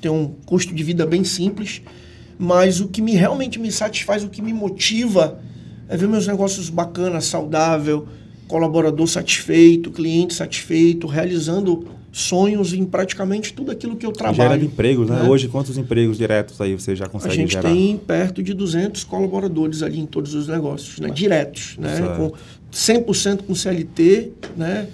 [0.00, 1.82] tenho um custo de vida bem simples,
[2.38, 5.40] mas o que me realmente me satisfaz, o que me motiva
[5.88, 8.06] é ver meus negócios bacanas, saudável,
[8.46, 14.50] colaborador satisfeito, cliente satisfeito, realizando sonhos em praticamente tudo aquilo que eu trabalho.
[14.50, 15.22] Gera empregos, né?
[15.22, 15.28] né?
[15.28, 17.42] Hoje, quantos empregos diretos aí você já consegue gerar?
[17.42, 17.68] A gente gerar?
[17.68, 21.10] tem perto de 200 colaboradores ali em todos os negócios, né?
[21.10, 21.94] Diretos, né?
[21.94, 22.16] Certo.
[22.16, 22.32] Com
[22.72, 24.88] 100% com CLT, né?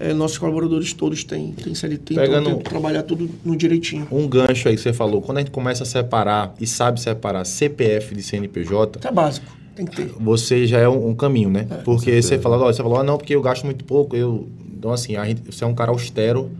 [0.00, 4.08] É, nossos colaboradores todos têm, têm CLT, então Pegando então eu trabalhar tudo no direitinho.
[4.10, 7.44] Um gancho aí que você falou, quando a gente começa a separar e sabe separar
[7.44, 9.06] CPF de CNPJ...
[9.06, 9.46] É básico.
[9.74, 10.12] Tem que ter.
[10.20, 11.66] Você já é um, um caminho, né?
[11.68, 14.16] É, porque você fala, você falou, ah, não, porque eu gasto muito pouco.
[14.16, 14.48] Eu...
[14.76, 16.50] Então, assim, a gente, você é um cara austero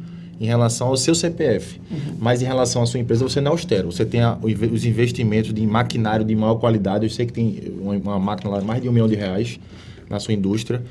[0.41, 1.81] em relação ao seu CPF.
[1.91, 2.17] Uhum.
[2.19, 3.91] Mas em relação à sua empresa, você não é austero.
[3.93, 7.05] Você tem a, os investimentos de maquinário de maior qualidade.
[7.05, 9.59] Eu sei que tem uma, uma máquina lá de mais de um milhão de reais
[10.09, 10.83] na sua indústria.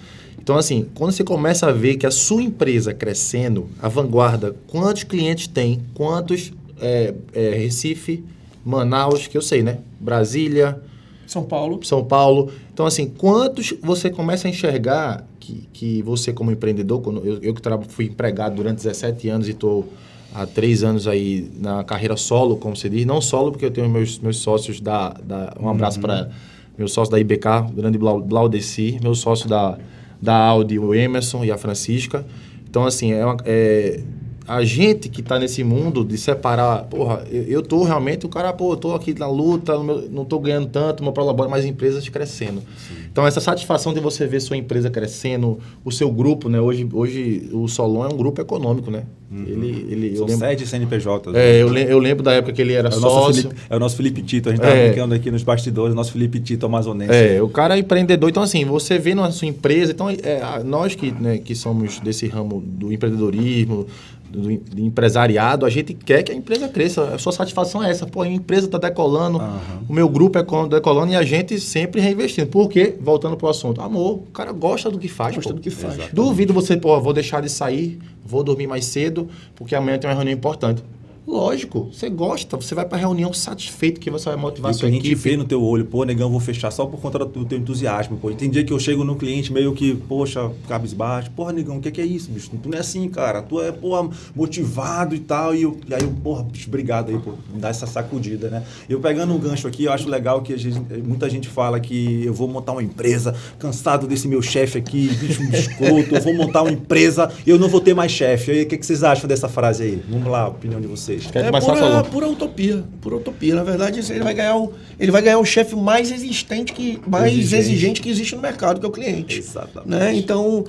[0.42, 5.04] Então, assim, quando você começa a ver que a sua empresa crescendo, a vanguarda, quantos
[5.04, 8.24] clientes tem, quantos é, é, Recife,
[8.66, 9.80] Manaus, que eu sei, né?
[10.00, 10.82] Brasília,
[11.26, 11.80] são Paulo.
[11.84, 12.52] São Paulo.
[12.74, 17.54] Então, assim, quantos você começa a enxergar que, que você, como empreendedor, quando eu, eu
[17.54, 19.88] que fui empregado durante 17 anos e estou
[20.34, 23.90] há três anos aí na carreira solo, como você diz, não solo, porque eu tenho
[23.90, 25.10] meus, meus sócios da.
[25.24, 26.04] da um abraço uhum.
[26.04, 26.30] para
[26.78, 29.78] meu sócio da IBK, o grande Blaudeci, meu sócio da,
[30.20, 32.26] da Audi, o Emerson e a Francisca.
[32.68, 34.02] Então, assim, é, uma, é
[34.48, 38.52] a gente que está nesse mundo de separar, porra, eu, eu tô realmente, o cara,
[38.52, 42.08] pô, eu tô aqui na luta, meu, não tô ganhando tanto, meu prolabore, mas empresas
[42.10, 42.62] crescendo.
[42.78, 43.04] Sim.
[43.12, 46.60] Então, essa satisfação de você ver sua empresa crescendo, o seu grupo, né?
[46.60, 49.04] Hoje, hoje o Solon é um grupo econômico, né?
[49.32, 49.46] Uhum.
[49.48, 51.28] Ele, ele, São lembro, sete CNPJs.
[51.28, 51.62] É, né?
[51.62, 53.44] eu, le, eu lembro da época que ele era é sócio.
[53.44, 56.12] Felipe, é o nosso Felipe Tito, a gente estava é, brincando aqui nos bastidores, nosso
[56.12, 57.14] Felipe Tito amazonense.
[57.14, 58.30] É, o cara é empreendedor.
[58.30, 62.28] Então, assim, você vê na sua empresa, então, é, nós que, né, que somos desse
[62.28, 63.88] ramo do empreendedorismo,
[64.34, 67.04] do, do, empresariado, a gente quer que a empresa cresça.
[67.14, 68.06] A sua satisfação é essa.
[68.06, 69.86] Pô, a empresa está decolando, uhum.
[69.88, 72.48] o meu grupo é decolando e a gente sempre reinvestindo.
[72.48, 72.96] Por quê?
[73.00, 73.82] Voltando para o assunto.
[73.82, 75.36] Amor, o cara gosta do que faz.
[75.36, 75.56] Gosta pô.
[75.56, 75.94] do que faz.
[75.94, 76.16] Exatamente.
[76.16, 80.16] Duvido você, pô, vou deixar de sair, vou dormir mais cedo, porque amanhã tem uma
[80.16, 80.84] reunião importante.
[81.26, 85.08] Lógico, você gosta, você vai para reunião satisfeito que você vai motivar e sua equipe.
[85.08, 87.58] a gente vê no teu olho, pô, negão, vou fechar só por conta do teu
[87.58, 88.30] entusiasmo, pô.
[88.30, 91.82] E tem dia que eu chego no cliente meio que, poxa, cabisbaixo, porra, negão, o
[91.82, 92.52] que, que é isso, bicho?
[92.62, 96.04] Tu não é assim, cara, tu é, porra, motivado e tal, e, eu, e aí
[96.04, 98.64] eu, porra, bicho, obrigado aí por me dar essa sacudida, né?
[98.90, 102.34] Eu pegando um gancho aqui, eu acho legal que gente, muita gente fala que eu
[102.34, 106.64] vou montar uma empresa, cansado desse meu chefe aqui, bicho, um biscoito, eu vou montar
[106.64, 108.52] uma empresa e eu não vou ter mais chefe.
[108.52, 110.04] Aí, o que, que vocês acham dessa frase aí?
[110.10, 111.36] Vamos lá, a opinião de vocês vocês.
[111.36, 113.56] é pura, pura utopia, pura utopia.
[113.56, 117.32] Na verdade, ele vai ganhar o, ele vai ganhar o chefe mais existente que mais
[117.34, 117.56] exigente.
[117.56, 118.02] exigente.
[118.02, 119.40] que existe no mercado, que é o cliente.
[119.40, 119.90] Exatamente.
[119.90, 120.16] Né?
[120.16, 120.66] Então,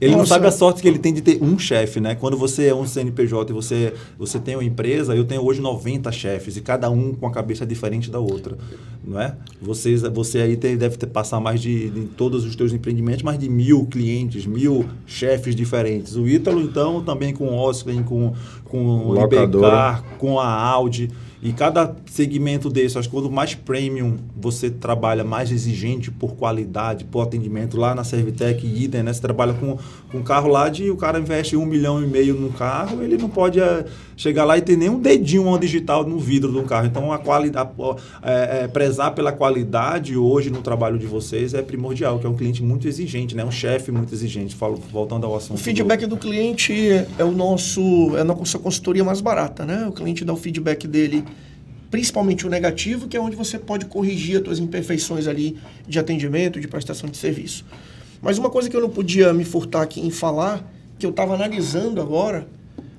[0.00, 0.18] ele Nossa.
[0.18, 2.14] não sabe a sorte que ele tem de ter um chefe, né?
[2.14, 6.10] Quando você é um CNPJ e você, você tem uma empresa, eu tenho hoje 90
[6.10, 8.58] chefes e cada um com a cabeça diferente da outra,
[9.04, 9.36] não é?
[9.62, 13.38] Vocês, você aí tem, deve ter, passar mais de, de todos os teus empreendimentos, mais
[13.38, 16.16] de mil clientes, mil chefes diferentes.
[16.16, 21.08] O Ítalo, então, também com o Oscar, com, com o Ibecar, com a Audi.
[21.44, 27.04] E cada segmento desse, acho que quando mais premium você trabalha, mais exigente por qualidade,
[27.04, 29.12] por atendimento, lá na Servitec e idem, né?
[29.12, 29.76] Você trabalha com,
[30.10, 33.18] com um carro lá de o cara investe um milhão e meio no carro, ele
[33.18, 33.84] não pode é,
[34.16, 36.86] chegar lá e ter nem um dedinho digital no vidro do carro.
[36.86, 37.68] Então, a qualidade,
[38.22, 42.34] é, é, prezar pela qualidade hoje no trabalho de vocês é primordial, que é um
[42.34, 43.44] cliente muito exigente, né?
[43.44, 44.54] Um chefe muito exigente.
[44.54, 45.58] Falo, voltando ao assunto.
[45.58, 46.72] O feedback do, do cliente
[47.18, 49.86] é o nosso, é a nossa consultoria mais barata, né?
[49.86, 51.22] O cliente dá o feedback dele
[51.94, 56.60] principalmente o negativo, que é onde você pode corrigir as suas imperfeições ali de atendimento,
[56.60, 57.64] de prestação de serviço.
[58.20, 61.34] Mas uma coisa que eu não podia me furtar aqui em falar, que eu estava
[61.34, 62.48] analisando agora,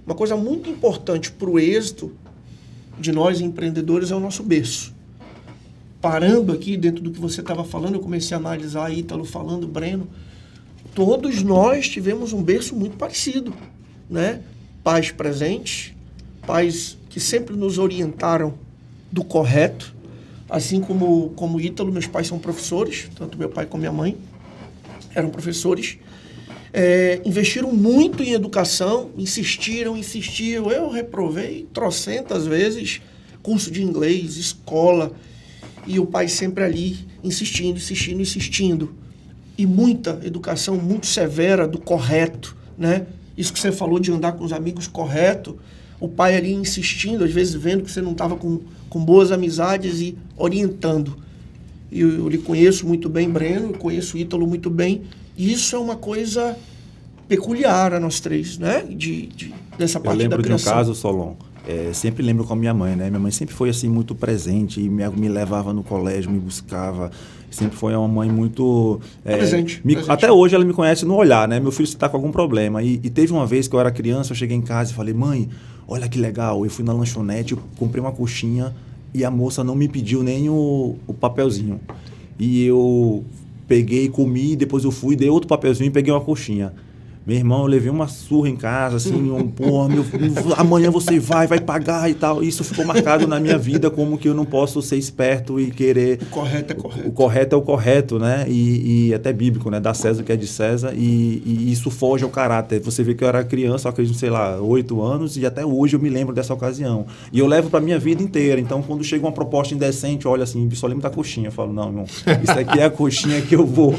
[0.06, 2.14] uma coisa muito importante para o êxito
[2.98, 4.96] de nós empreendedores é o nosso berço.
[6.00, 10.08] Parando aqui dentro do que você estava falando, eu comecei a analisar Ítalo falando, Breno,
[10.94, 13.54] todos nós tivemos um berço muito parecido,
[14.10, 14.40] né?
[14.82, 15.94] Pais presentes,
[16.48, 18.64] pais que sempre nos orientaram
[19.16, 19.96] do correto.
[20.50, 24.18] Assim como, como Ítalo, meus pais são professores, tanto meu pai como minha mãe
[25.16, 25.98] eram professores.
[26.74, 30.70] É, investiram muito em educação, insistiram, insistiram.
[30.70, 33.02] Eu reprovei trocentas vezes
[33.42, 35.14] curso de inglês, escola,
[35.88, 38.94] e o pai sempre ali insistindo, insistindo, insistindo.
[39.58, 43.08] E muita educação muito severa do correto, né?
[43.38, 45.58] Isso que você falou de andar com os amigos correto,
[46.00, 50.02] o pai ali insistindo, às vezes vendo que você não estava com, com boas amizades
[50.02, 51.18] e orientando.
[51.92, 55.04] E eu, eu lhe conheço muito bem, Breno, conheço o Ítalo muito bem.
[55.38, 56.58] E isso é uma coisa
[57.28, 58.84] peculiar a nós três, né?
[58.84, 61.36] De, de dessa parte eu lembro da de um caso, Solon,
[61.68, 63.10] é, sempre lembro com a minha mãe, né?
[63.10, 67.12] Minha mãe sempre foi assim muito presente, me, me levava no colégio, me buscava.
[67.56, 69.00] Sempre foi uma mãe muito.
[69.24, 71.58] É, presente, me, presente, Até hoje ela me conhece no olhar, né?
[71.58, 72.84] Meu filho está com algum problema.
[72.84, 75.14] E, e, teve uma vez que eu era criança, eu cheguei em casa e falei,
[75.14, 75.48] mãe,
[75.88, 76.66] olha que legal.
[76.66, 78.76] Eu fui na lanchonete, eu comprei uma coxinha
[79.14, 81.80] e a moça não me pediu nem o, o papelzinho.
[82.38, 83.24] E eu
[83.70, 86.74] peguei, comi, depois eu fui, dei outro papelzinho e peguei uma coxinha.
[87.26, 90.06] Meu irmão, eu levei uma surra em casa, assim, um, porra, meu,
[90.58, 92.44] amanhã você vai, vai pagar e tal.
[92.44, 96.20] Isso ficou marcado na minha vida como que eu não posso ser esperto e querer...
[96.22, 97.08] O correto é correto.
[97.08, 98.46] O, o correto é o correto, né?
[98.48, 99.80] E, e, até bíblico, né?
[99.80, 102.80] Dá César o que é de César e, e, isso foge ao caráter.
[102.82, 106.00] Você vê que eu era criança, acredito, sei lá, oito anos e até hoje eu
[106.00, 107.08] me lembro dessa ocasião.
[107.34, 108.62] E eu levo pra minha vida inteira.
[108.62, 111.48] Então, quando chega uma proposta indecente, olha assim, só lembro da coxinha.
[111.48, 113.96] Eu falo, não, irmão, isso aqui é a coxinha que eu vou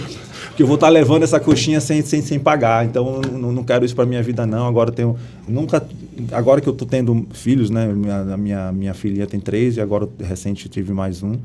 [0.57, 2.87] que eu vou estar tá levando essa coxinha sem, sem, sem pagar.
[2.87, 4.67] Então, não, não quero isso para minha vida, não.
[4.67, 5.17] Agora tenho.
[5.49, 5.87] Nunca.
[6.33, 7.87] Agora que eu estou tendo filhos, né?
[7.87, 11.37] Minha, minha, minha filha tem três e agora recente tive mais um.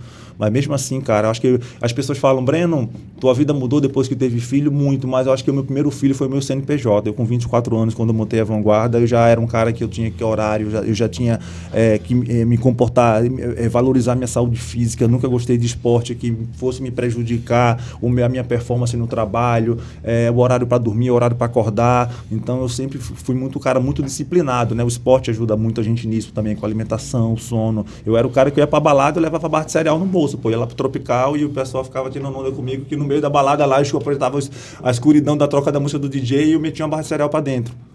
[0.41, 4.15] Mas mesmo assim, cara, acho que as pessoas falam, Breno, tua vida mudou depois que
[4.15, 4.71] teve filho?
[4.71, 7.07] Muito, mas eu acho que o meu primeiro filho foi meu CNPJ.
[7.07, 9.83] Eu, com 24 anos, quando eu montei a vanguarda, eu já era um cara que
[9.83, 11.39] eu tinha que horário, eu já, eu já tinha
[11.71, 15.03] é, que é, me comportar, é, valorizar minha saúde física.
[15.03, 19.05] Eu nunca gostei de esporte que fosse me prejudicar o meu, a minha performance no
[19.05, 22.13] trabalho, é, o horário para dormir, o horário para acordar.
[22.31, 24.83] Então eu sempre fui muito cara muito disciplinado, né?
[24.83, 27.85] O esporte ajuda muito a gente nisso também, com a alimentação, sono.
[28.05, 30.37] Eu era o cara que ia para balada e levava barra de cereal no bolso,
[30.37, 33.21] pô, ia lá pro tropical e o pessoal ficava tirando onda comigo que no meio
[33.21, 34.39] da balada lá eu apresentava
[34.83, 37.29] a escuridão da troca da música do DJ e eu metia uma barra de cereal
[37.29, 37.90] para dentro.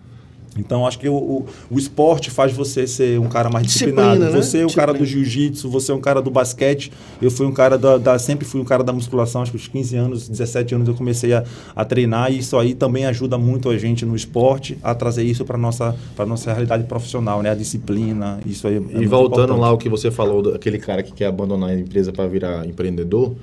[0.58, 4.18] Então, acho que o, o, o, esporte faz você ser um cara mais disciplinado.
[4.18, 4.42] Disciplina, né?
[4.42, 6.92] Você é um cara do jiu-jitsu, você é um cara do basquete.
[7.20, 9.42] Eu fui um cara da, da, Sempre fui um cara da musculação.
[9.42, 12.32] Acho que aos 15 anos, 17 anos eu comecei a, a treinar.
[12.32, 15.94] E isso aí também ajuda muito a gente no esporte a trazer isso para nossa
[16.14, 17.50] para nossa realidade profissional, né?
[17.50, 18.40] A disciplina.
[18.46, 18.76] Isso aí.
[18.76, 19.60] É e voltando importante.
[19.60, 23.34] lá o que você falou, aquele cara que quer abandonar a empresa para virar empreendedor.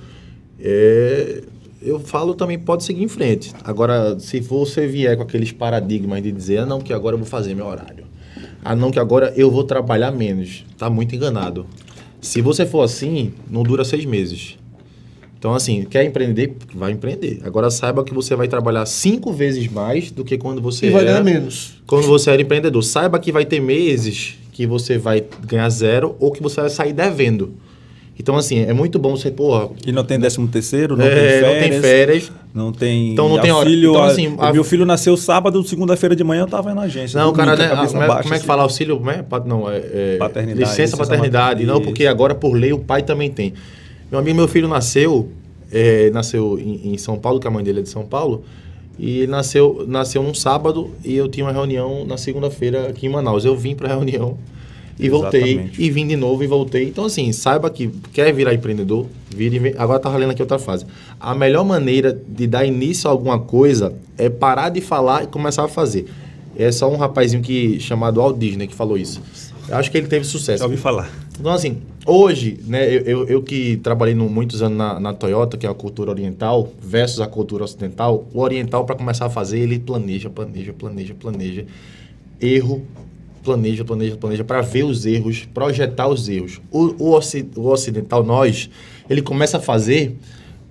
[0.59, 1.43] É,
[1.85, 3.53] eu falo também pode seguir em frente.
[3.63, 7.27] Agora, se você vier com aqueles paradigmas de dizer, ah, não, que agora eu vou
[7.27, 8.05] fazer meu horário.
[8.63, 10.65] Ah, não, que agora eu vou trabalhar menos.
[10.77, 11.65] Tá muito enganado.
[12.21, 14.57] Se você for assim, não dura seis meses.
[15.37, 16.55] Então, assim, quer empreender?
[16.73, 17.41] Vai empreender.
[17.43, 21.03] Agora, saiba que você vai trabalhar cinco vezes mais do que quando você e vai
[21.03, 21.81] ganhar menos.
[21.85, 22.81] Quando você era empreendedor.
[22.81, 26.93] Saiba que vai ter meses que você vai ganhar zero ou que você vai sair
[26.93, 27.55] devendo.
[28.17, 29.69] Então, assim, é muito bom você, porra.
[29.85, 31.41] E não tem décimo terceiro, não é, tem férias.
[31.43, 32.31] Não tem férias.
[32.53, 33.11] Não tem.
[33.13, 33.91] Então não tem auxílio.
[33.91, 37.19] Então, assim, a, Meu filho nasceu sábado, segunda-feira de manhã eu estava na agência.
[37.19, 38.97] Não, cara, né, como, é, como é que fala auxílio?
[38.97, 39.25] Como é?
[39.45, 41.65] Não, é, é paternidade, licença, licença paternidade.
[41.65, 43.53] Não, porque agora por lei o pai também tem.
[44.11, 45.29] Meu amigo, meu filho nasceu,
[45.71, 48.43] é, nasceu em, em, São Paulo, que a mãe dele é de São Paulo.
[48.99, 53.43] E nasceu, nasceu num sábado e eu tinha uma reunião na segunda-feira aqui em Manaus.
[53.43, 54.37] Eu vim para a reunião
[54.99, 55.81] e voltei, Exatamente.
[55.81, 56.83] e vim de novo e voltei.
[56.87, 59.73] Então, assim, saiba que quer virar empreendedor, vire.
[59.77, 60.85] Agora tá lendo aqui outra fase.
[61.19, 65.63] A melhor maneira de dar início a alguma coisa é parar de falar e começar
[65.63, 66.07] a fazer.
[66.55, 69.21] É só um rapazinho que, chamado Walt Disney que falou isso.
[69.67, 70.59] Eu acho que ele teve sucesso.
[70.59, 71.09] Já ouvi falar.
[71.39, 75.57] Então, assim, hoje, né, eu, eu, eu que trabalhei no, muitos anos na, na, Toyota,
[75.57, 79.59] que é a cultura oriental, versus a cultura ocidental, o oriental, para começar a fazer,
[79.59, 81.65] ele planeja, planeja, planeja, planeja.
[82.39, 82.85] Erro
[83.43, 86.61] planeja, planeja, planeja para ver os erros, projetar os erros.
[86.71, 87.19] O, o,
[87.57, 88.69] o ocidental, nós,
[89.09, 90.17] ele começa a fazer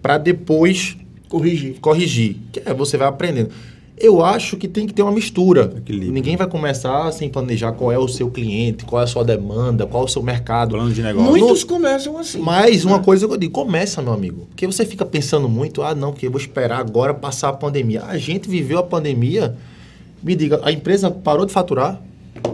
[0.00, 0.96] para depois
[1.28, 1.76] corrigir.
[1.80, 2.36] Corrigir.
[2.50, 3.50] Que é, você vai aprendendo.
[3.96, 5.72] Eu acho que tem que ter uma mistura.
[5.76, 6.12] Equilíbrio.
[6.12, 9.86] Ninguém vai começar sem planejar qual é o seu cliente, qual é a sua demanda,
[9.86, 10.70] qual é o seu mercado.
[10.70, 11.30] Plano de negócio.
[11.30, 12.38] Muitos começam assim.
[12.38, 13.04] Mas uma né?
[13.04, 14.46] coisa que eu digo, começa, meu amigo.
[14.48, 18.02] Porque você fica pensando muito, ah, não, porque eu vou esperar agora passar a pandemia.
[18.04, 19.56] A gente viveu a pandemia,
[20.22, 22.02] me diga, a empresa parou de faturar,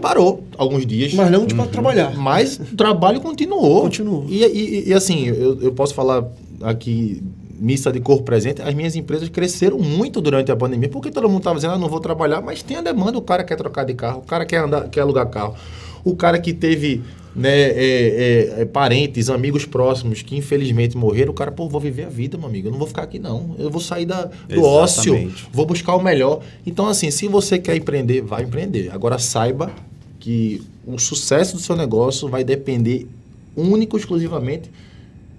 [0.01, 1.13] parou alguns dias.
[1.13, 1.67] Mas não para uhum.
[1.67, 2.15] trabalhar.
[2.15, 3.81] Mas o trabalho continuou.
[3.81, 4.25] Continuou.
[4.29, 6.25] E, e, e assim, eu, eu posso falar
[6.61, 7.21] aqui
[7.59, 11.39] missa de corpo presente, as minhas empresas cresceram muito durante a pandemia, porque todo mundo
[11.39, 13.93] estava dizendo, ah, não vou trabalhar, mas tem a demanda, o cara quer trocar de
[13.93, 15.55] carro, o cara quer andar, quer alugar carro,
[16.03, 17.03] o cara que teve
[17.39, 22.03] né, é, é, é, parentes, amigos próximos que infelizmente morreram, o cara, pô, vou viver
[22.03, 24.31] a vida, meu amigo, eu não vou ficar aqui não, eu vou sair da, do
[24.49, 24.65] Exatamente.
[24.65, 26.41] ócio, vou buscar o melhor.
[26.65, 28.91] Então, assim, se você quer empreender, vai empreender.
[28.91, 29.71] Agora, saiba
[30.19, 33.07] que o sucesso do seu negócio vai depender
[33.55, 34.69] único exclusivamente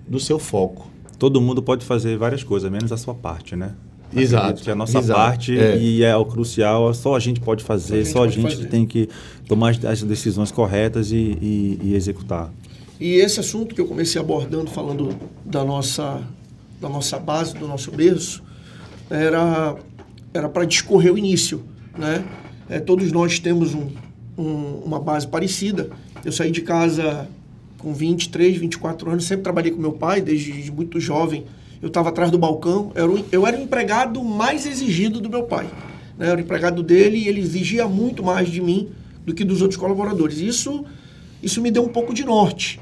[0.08, 0.90] do seu foco.
[1.18, 3.74] Todo mundo pode fazer várias coisas, menos a sua parte, né?
[4.14, 4.44] Exato.
[4.44, 5.78] Acredito que é a nossa exato, parte é.
[5.78, 8.68] e é o crucial, só a gente pode fazer, a gente só a gente fazer.
[8.68, 9.08] tem que
[9.50, 12.52] tomar as decisões corretas e, e, e, executar.
[13.00, 15.12] E esse assunto que eu comecei abordando, falando
[15.44, 16.22] da nossa,
[16.80, 18.44] da nossa base, do nosso berço,
[19.10, 19.74] era
[20.32, 21.64] era para discorrer o início,
[21.98, 22.24] né?
[22.68, 23.88] É, todos nós temos um,
[24.38, 25.90] um, uma base parecida
[26.24, 27.28] Eu saí de casa
[27.78, 31.44] com 23, 24 anos, sempre trabalhei com meu pai, desde muito jovem.
[31.82, 35.28] Eu estava atrás do balcão, eu era, o, eu era o empregado mais exigido do
[35.28, 35.66] meu pai.
[36.16, 36.26] Né?
[36.26, 38.90] Eu era o empregado dele e ele exigia muito mais de mim
[39.24, 40.38] do que dos outros colaboradores.
[40.38, 40.84] Isso,
[41.42, 42.80] isso me deu um pouco de norte.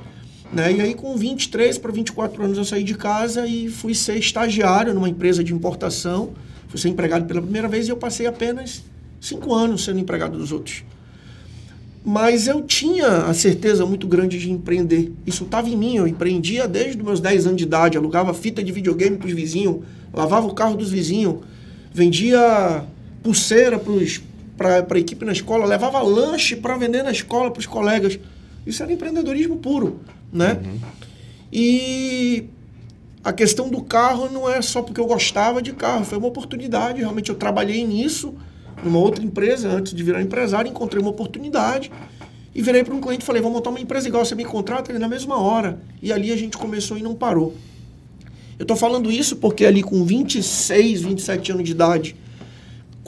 [0.53, 0.73] Né?
[0.73, 4.95] E aí, com 23 para 24 anos, eu saí de casa e fui ser estagiário
[4.95, 6.31] numa empresa de importação.
[6.69, 8.83] Fui ser empregado pela primeira vez e eu passei apenas
[9.21, 10.85] cinco anos sendo empregado dos outros.
[12.05, 15.13] Mas eu tinha a certeza muito grande de empreender.
[15.27, 15.97] Isso estava em mim.
[15.97, 17.99] Eu empreendia desde os meus 10 anos de idade.
[17.99, 19.81] Alugava fita de videogame para os vizinhos,
[20.13, 21.37] lavava o carro dos vizinhos,
[21.93, 22.85] vendia
[23.23, 23.93] pulseira para
[24.67, 28.19] a equipe na escola, levava lanche para vender na escola para os colegas.
[28.67, 30.01] Isso era empreendedorismo puro,
[30.33, 30.61] né?
[30.65, 30.79] Uhum.
[31.53, 32.45] E
[33.23, 37.01] a questão do carro não é só porque eu gostava de carro, foi uma oportunidade.
[37.01, 38.35] Realmente eu trabalhei nisso
[38.83, 41.91] numa outra empresa antes de virar empresário, encontrei uma oportunidade
[42.55, 44.91] e virei para um cliente e falei: vou montar uma empresa igual, você me contrata
[44.91, 45.81] ele na mesma hora.
[46.03, 47.55] E ali a gente começou e não parou.
[48.59, 52.17] Eu estou falando isso porque ali com 26, 27 anos de idade,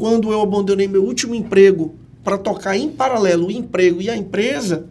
[0.00, 4.86] quando eu abandonei meu último emprego para tocar em paralelo o emprego e a empresa,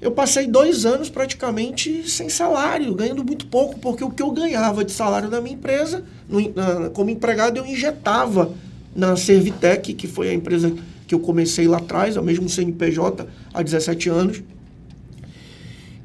[0.00, 4.84] eu passei dois anos praticamente sem salário, ganhando muito pouco, porque o que eu ganhava
[4.84, 8.54] de salário da minha empresa, no, na, como empregado, eu injetava
[8.94, 10.72] na Servitec, que foi a empresa
[11.04, 14.40] que eu comecei lá atrás, ao mesmo CNPJ, há 17 anos.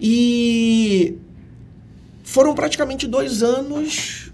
[0.02, 1.16] E
[2.24, 4.27] foram praticamente dois anos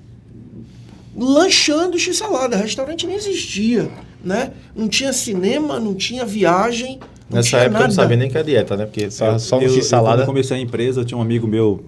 [1.16, 2.58] lanchando x-salada.
[2.58, 3.90] Restaurante nem existia,
[4.24, 4.52] né?
[4.76, 7.00] Não tinha cinema, não tinha viagem.
[7.30, 7.86] Não Nessa tinha época nada.
[7.86, 8.86] eu não sabia nem que é dieta, né?
[8.86, 10.18] Porque só, só eu, no x-salada...
[10.18, 11.84] Quando eu comecei a empresa, eu tinha um amigo meu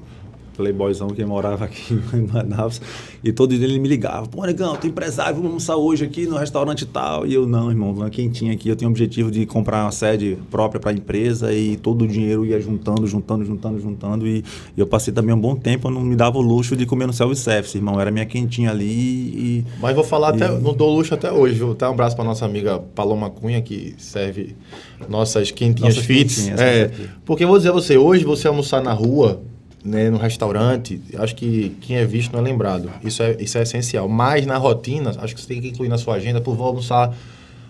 [0.56, 2.82] playboyzão que morava aqui em Manaus,
[3.24, 6.38] e todo dia ele me ligava, pô, negão, tu empresário, vamos almoçar hoje aqui no
[6.38, 7.26] restaurante e tal.
[7.26, 10.38] E eu, não, irmão, quem tinha aqui, eu tenho o objetivo de comprar uma sede
[10.50, 14.28] própria para a empresa e todo o dinheiro ia juntando, juntando, juntando, juntando.
[14.28, 14.44] E,
[14.76, 17.08] e, eu passei também um bom tempo, eu não me dava o luxo de comer
[17.08, 19.66] no self-service, irmão, era minha quentinha ali e...
[19.80, 21.72] Mas vou falar e, até, não dou luxo até hoje, viu?
[21.72, 24.56] Até um abraço para nossa amiga Paloma Cunha, que serve
[25.10, 26.36] nossas quentinhas Nossas fits.
[26.36, 26.92] quentinhas, é,
[27.26, 29.42] porque eu vou dizer a você, hoje você almoçar na rua,
[29.86, 32.90] né, no restaurante, acho que quem é visto não é lembrado.
[33.04, 34.10] Isso é, isso é essencial.
[34.10, 37.16] Mas na rotina, acho que você tem que incluir na sua agenda, por vou almoçar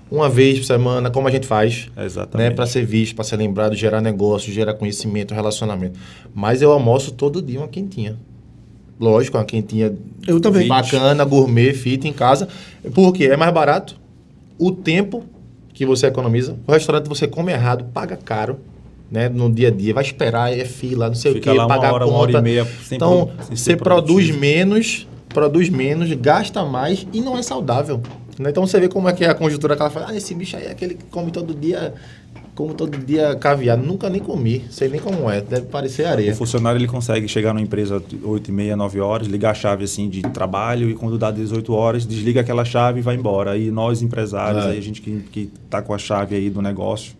[0.09, 1.89] uma vez por semana, como a gente faz.
[1.97, 2.49] Exatamente.
[2.49, 5.99] Né, para ser visto, para ser lembrado, gerar negócio, gerar conhecimento, relacionamento.
[6.33, 8.15] Mas eu almoço todo dia uma quentinha.
[8.97, 9.93] Lógico, uma quentinha
[10.25, 10.69] Eu também.
[10.69, 12.47] bacana, gourmet, fit em casa.
[12.93, 13.99] Porque é mais barato.
[14.57, 15.25] O tempo
[15.73, 16.55] que você economiza.
[16.65, 18.57] O restaurante você come errado, paga caro.
[19.11, 21.93] Né, no dia a dia, vai esperar, é fila, não sei Fica o uma pagar
[21.93, 22.15] hora, conta.
[22.15, 27.21] uma hora e meia sem então, sem você produz menos, produz menos, gasta mais e
[27.21, 28.01] não é saudável.
[28.39, 28.49] né?
[28.49, 30.57] Então você vê como é que é a conjuntura que ela fala, ah, esse bicho
[30.57, 31.93] aí é aquele que come todo dia,
[32.55, 33.77] come todo dia caviar.
[33.77, 36.31] Nunca nem comi, sei nem como é, deve parecer areia.
[36.31, 39.83] O funcionário ele consegue chegar numa empresa 8 e meia, 9 horas, ligar a chave
[39.83, 43.51] assim de trabalho e quando dá 18 horas, desliga aquela chave e vai embora.
[43.51, 44.69] Aí nós empresários, É.
[44.71, 47.13] aí a gente que, que tá com a chave aí do negócio,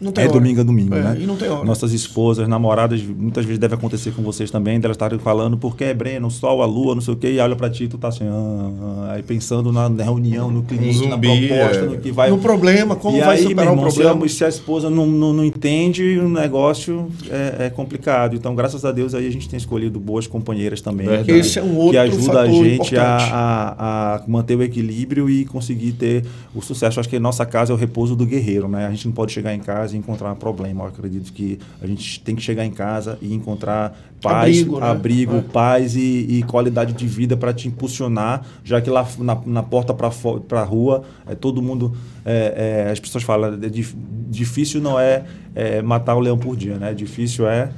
[0.00, 0.32] é hora.
[0.32, 1.18] domingo a domingo, É, né?
[1.20, 1.64] E não tem hora.
[1.64, 5.94] Nossas esposas, namoradas, muitas vezes deve acontecer com vocês também, delas estarem falando, porque é
[5.94, 8.08] Breno, o sol, a lua, não sei o quê, e olha pra ti, tu tá
[8.08, 8.70] assim, ah,
[9.08, 11.86] ah, aí pensando na reunião, no cliente, na zumbi, proposta, é.
[11.86, 12.30] no que vai.
[12.30, 14.24] No problema, como e vai aí, superar meu o irmão, se problema.
[14.24, 18.36] a, se a esposa não, não, não entende, o negócio é, é complicado.
[18.36, 21.06] Então, graças a Deus, aí a gente tem escolhido boas companheiras também.
[21.06, 21.32] Verdade.
[21.32, 25.44] Esse é um outro que ajuda a gente a, a, a manter o equilíbrio e
[25.44, 27.00] conseguir ter o sucesso.
[27.00, 28.86] Acho que a nossa casa é o repouso do guerreiro, né?
[28.86, 30.84] A gente não pode chegar em casa e encontrar um problema.
[30.84, 35.32] Eu acredito que a gente tem que chegar em casa e encontrar paz, Abrigo, abrigo,
[35.34, 35.38] né?
[35.38, 35.52] É.
[35.52, 39.94] paz e, e qualidade de vida para te impulsionar, já que lá na, na porta
[39.94, 43.96] para a rua, é, todo mundo, é, é, as pessoas falam, é dif-
[44.28, 45.24] difícil não é,
[45.54, 46.92] é matar o leão por dia, né?
[46.94, 47.70] Difícil é...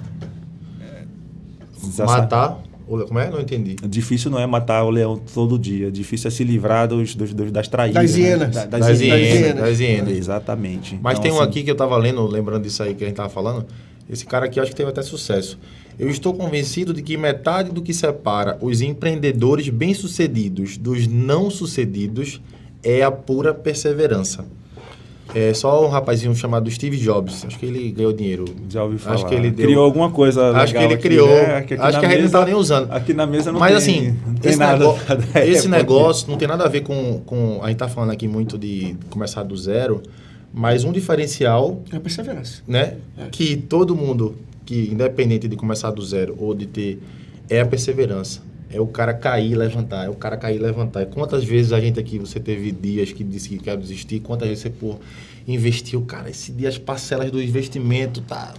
[2.07, 2.59] Matar,
[3.07, 3.31] como é?
[3.31, 3.77] Não entendi.
[3.89, 7.51] Difícil não é matar o leão todo dia, difícil é se livrar dos, dos, dos-
[7.53, 8.03] das traídas.
[8.03, 8.23] Das né?
[8.29, 8.55] hienas.
[8.55, 9.61] Da- Das hienas, hienas.
[9.63, 10.17] das hienas.
[10.17, 10.99] Exatamente.
[11.03, 13.07] Mas Então, tem um assim, aqui que eu tava lendo, lembrando disso aí que a
[13.07, 13.67] gente tava falando.
[14.09, 15.59] Esse cara aqui eu acho que teve até sucesso.
[15.99, 22.41] Eu estou convencido de que metade do que separa os empreendedores bem-sucedidos dos não-sucedidos
[22.83, 24.45] é a pura perseverança.
[25.35, 27.45] É só um rapazinho chamado Steve Jobs.
[27.47, 28.45] Acho que ele ganhou dinheiro.
[28.69, 29.15] Já ouvi falar.
[29.17, 31.29] Acho que ele deu- criou alguma coisa legal Acho que ele aqui, criou.
[31.29, 31.57] né?
[31.57, 32.91] Aqui- aqui acho que a gente não estava nem usando.
[32.93, 34.79] Aqui na mesa não Mas tem, assim, não tem esse, nada.
[34.79, 34.99] nego-
[35.47, 37.61] esse negócio não tem nada a ver com, com.
[37.63, 40.03] A gente tá falando aqui muito de começar do zero,
[40.53, 42.63] mas um diferencial, É perseverança.
[42.67, 42.95] né?
[43.17, 43.27] É.
[43.31, 44.35] Que todo mundo,
[44.67, 47.01] que independente de começar do zero ou de ter,
[47.49, 48.41] é a perseverança.
[48.73, 51.03] É o cara cair e levantar, é o cara cair e levantar.
[51.03, 54.49] E quantas vezes a gente aqui, você teve dias que disse que quer desistir, quantas
[54.49, 54.97] vezes você, pô,
[55.47, 58.55] investiu, cara, esse dia as parcelas do investimento tá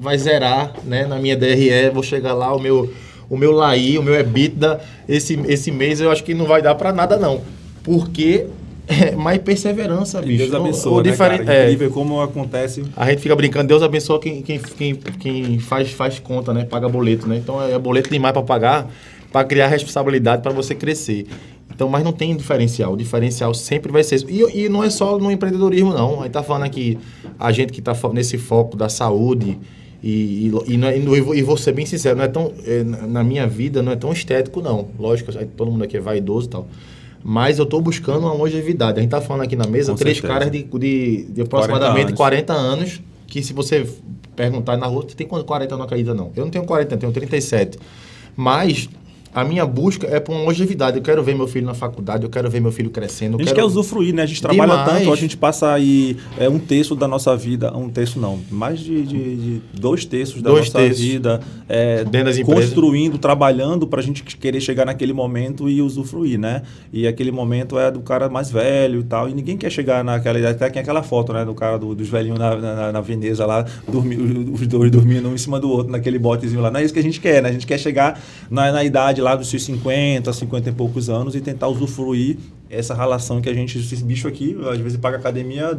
[0.00, 1.06] vai zerar, né?
[1.06, 2.92] Na minha DRE, vou chegar lá, o meu,
[3.30, 6.74] o meu LAI, o meu EBITDA, esse, esse mês eu acho que não vai dar
[6.74, 7.40] para nada, não.
[7.82, 8.46] Porque
[8.88, 10.38] é mais perseverança, bicho.
[10.38, 11.64] Deus abençoe, o, o né, diferente, cara?
[11.64, 12.84] Incrível como acontece.
[12.96, 16.64] A gente fica brincando, Deus abençoa quem, quem, quem, quem faz, faz conta, né?
[16.64, 17.36] Paga boleto, né?
[17.36, 18.90] Então é boleto demais para pagar,
[19.32, 21.26] para criar responsabilidade para você crescer.
[21.70, 22.94] Então, mas não tem diferencial.
[22.94, 24.26] O diferencial sempre vai ser isso.
[24.28, 26.20] E, e não é só no empreendedorismo, não.
[26.20, 26.98] A gente tá falando aqui,
[27.38, 29.58] a gente que está nesse foco da saúde,
[30.02, 33.22] e, e, e, não, é, e, vou ser bem sincero, não é tão, é, na
[33.22, 34.88] minha vida não é tão estético, não.
[34.98, 36.66] Lógico, todo mundo aqui é vaidoso e tal.
[37.22, 38.98] Mas eu estou buscando uma longevidade.
[38.98, 40.32] A gente está falando aqui na mesa, Com três certeza.
[40.32, 42.68] caras de, de, de aproximadamente 40 anos.
[42.76, 43.86] 40 anos, que se você
[44.36, 46.30] perguntar na rua, você tem quanto 40 não acredita não.
[46.34, 47.78] Eu não tenho 40, eu tenho 37.
[48.36, 48.88] Mas
[49.34, 50.96] a minha busca é por uma longevidade.
[50.96, 53.36] Eu quero ver meu filho na faculdade, eu quero ver meu filho crescendo.
[53.36, 53.56] A gente quero...
[53.56, 54.22] quer usufruir, né?
[54.22, 54.98] A gente trabalha Demais.
[54.98, 58.80] tanto, a gente passa aí é, um terço da nossa vida, um terço não, mais
[58.80, 61.04] de, de, de dois terços da dois nossa terços.
[61.04, 62.04] vida é,
[62.44, 66.62] construindo, trabalhando para a gente querer chegar naquele momento e usufruir, né?
[66.92, 70.38] E aquele momento é do cara mais velho e tal, e ninguém quer chegar naquela
[70.38, 70.56] idade.
[70.56, 71.44] Até tem aquela foto, né?
[71.44, 74.16] Do cara do, dos velhinhos na, na, na, Veneza lá, dormi,
[74.52, 76.70] os dois dormindo um em cima do outro naquele botezinho lá.
[76.70, 77.48] Não é isso que a gente quer, né?
[77.48, 78.20] A gente quer chegar
[78.50, 82.36] na, na idade lá dos seus 50, 50 e poucos anos e tentar usufruir
[82.70, 85.78] essa relação que a gente, esse bicho aqui, às vezes paga academia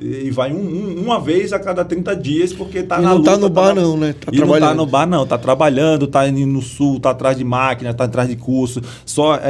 [0.00, 3.18] e vai um, um, uma vez a cada 30 dias porque tá e na não
[3.18, 3.32] luta.
[3.32, 4.14] tá no bar não, né?
[4.18, 7.36] Tá e não tá no bar não, tá trabalhando, tá indo no sul, tá atrás
[7.36, 8.80] de máquina, tá atrás de curso.
[9.04, 9.40] Só é,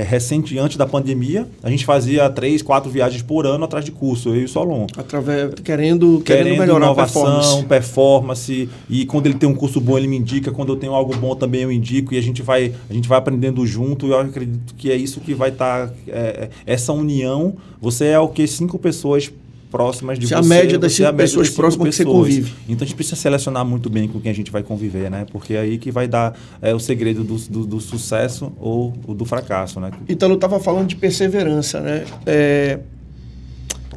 [0.00, 3.90] é, recente, antes da pandemia, a gente fazia três, quatro viagens por ano atrás de
[3.90, 4.86] curso, eu e o Solon.
[4.96, 7.64] Através, querendo, querendo, querendo melhorar inovação, a performance.
[7.66, 8.68] performance.
[8.90, 10.50] E quando ele tem um curso bom, ele me indica.
[10.50, 12.14] Quando eu tenho algo bom, também eu indico.
[12.14, 14.06] E a gente vai, a gente vai aprendendo junto.
[14.06, 15.88] E eu acredito que é isso que vai estar...
[15.88, 18.46] Tá, é, essa união, você é o que?
[18.46, 19.30] Cinco pessoas
[19.76, 20.40] próximas de se você.
[20.40, 22.54] A média das cinco pessoas próximas que você convive.
[22.66, 25.26] Então a gente precisa selecionar muito bem com quem a gente vai conviver, né?
[25.30, 29.26] Porque é aí que vai dar é, o segredo do, do, do sucesso ou do
[29.26, 29.90] fracasso, né?
[30.08, 32.04] Então eu estava falando de perseverança, né?
[32.24, 32.78] É,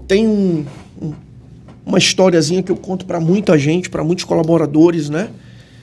[0.05, 0.65] tem um,
[1.01, 1.13] um,
[1.86, 5.30] uma historiazinha que eu conto para muita gente, para muitos colaboradores, né?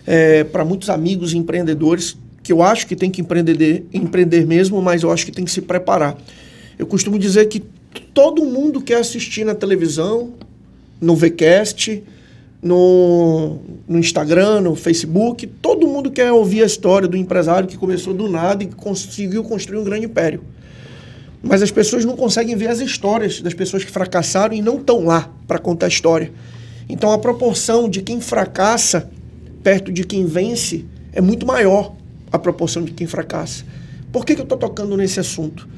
[0.06, 5.02] É, para muitos amigos empreendedores que eu acho que tem que empreender, empreender mesmo, mas
[5.02, 6.16] eu acho que tem que se preparar.
[6.78, 7.62] Eu costumo dizer que
[8.00, 10.34] todo mundo quer assistir na televisão,
[11.00, 12.02] no VCast,
[12.62, 15.46] no, no Instagram, no Facebook.
[15.46, 19.78] Todo mundo quer ouvir a história do empresário que começou do nada e conseguiu construir
[19.78, 20.42] um grande império.
[21.42, 25.04] Mas as pessoas não conseguem ver as histórias das pessoas que fracassaram e não estão
[25.04, 26.32] lá para contar a história.
[26.88, 29.10] Então a proporção de quem fracassa
[29.62, 31.94] perto de quem vence é muito maior
[32.30, 33.64] a proporção de quem fracassa.
[34.12, 35.68] Por que, que eu estou tocando nesse assunto?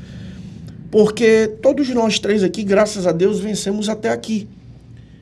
[0.90, 4.48] Porque todos nós três aqui, graças a Deus, vencemos até aqui.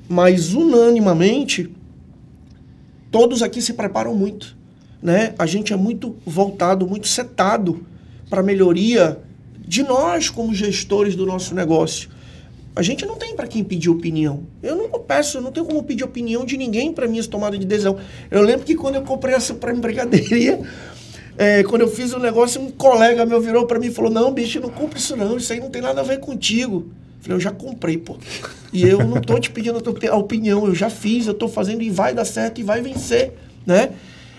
[0.09, 1.71] Mas unanimamente,
[3.11, 4.57] todos aqui se preparam muito.
[5.03, 5.35] Né?
[5.39, 7.85] A gente é muito voltado, muito setado
[8.31, 9.19] para a melhoria
[9.59, 12.11] de nós como gestores do nosso negócio.
[12.75, 14.43] A gente não tem para quem pedir opinião.
[14.62, 17.99] Eu não peço, não tenho como pedir opinião de ninguém para minhas tomadas de decisão.
[18.31, 20.61] Eu lembro que quando eu comprei essa para brigadeira,
[21.39, 24.11] é, quando eu fiz o um negócio, um colega meu virou para mim e falou:
[24.11, 26.87] Não, bicho, não compre isso não, isso aí não tem nada a ver contigo.
[26.87, 28.16] Eu falei: Eu já comprei, pô.
[28.72, 31.91] E eu não tô te pedindo a opinião, eu já fiz, eu tô fazendo e
[31.91, 33.32] vai dar certo e vai vencer,
[33.64, 33.91] né?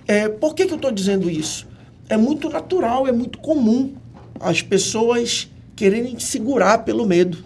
[0.07, 1.67] É, por que, que eu tô dizendo isso?
[2.09, 3.93] É muito natural, é muito comum
[4.39, 7.37] as pessoas quererem te segurar pelo medo.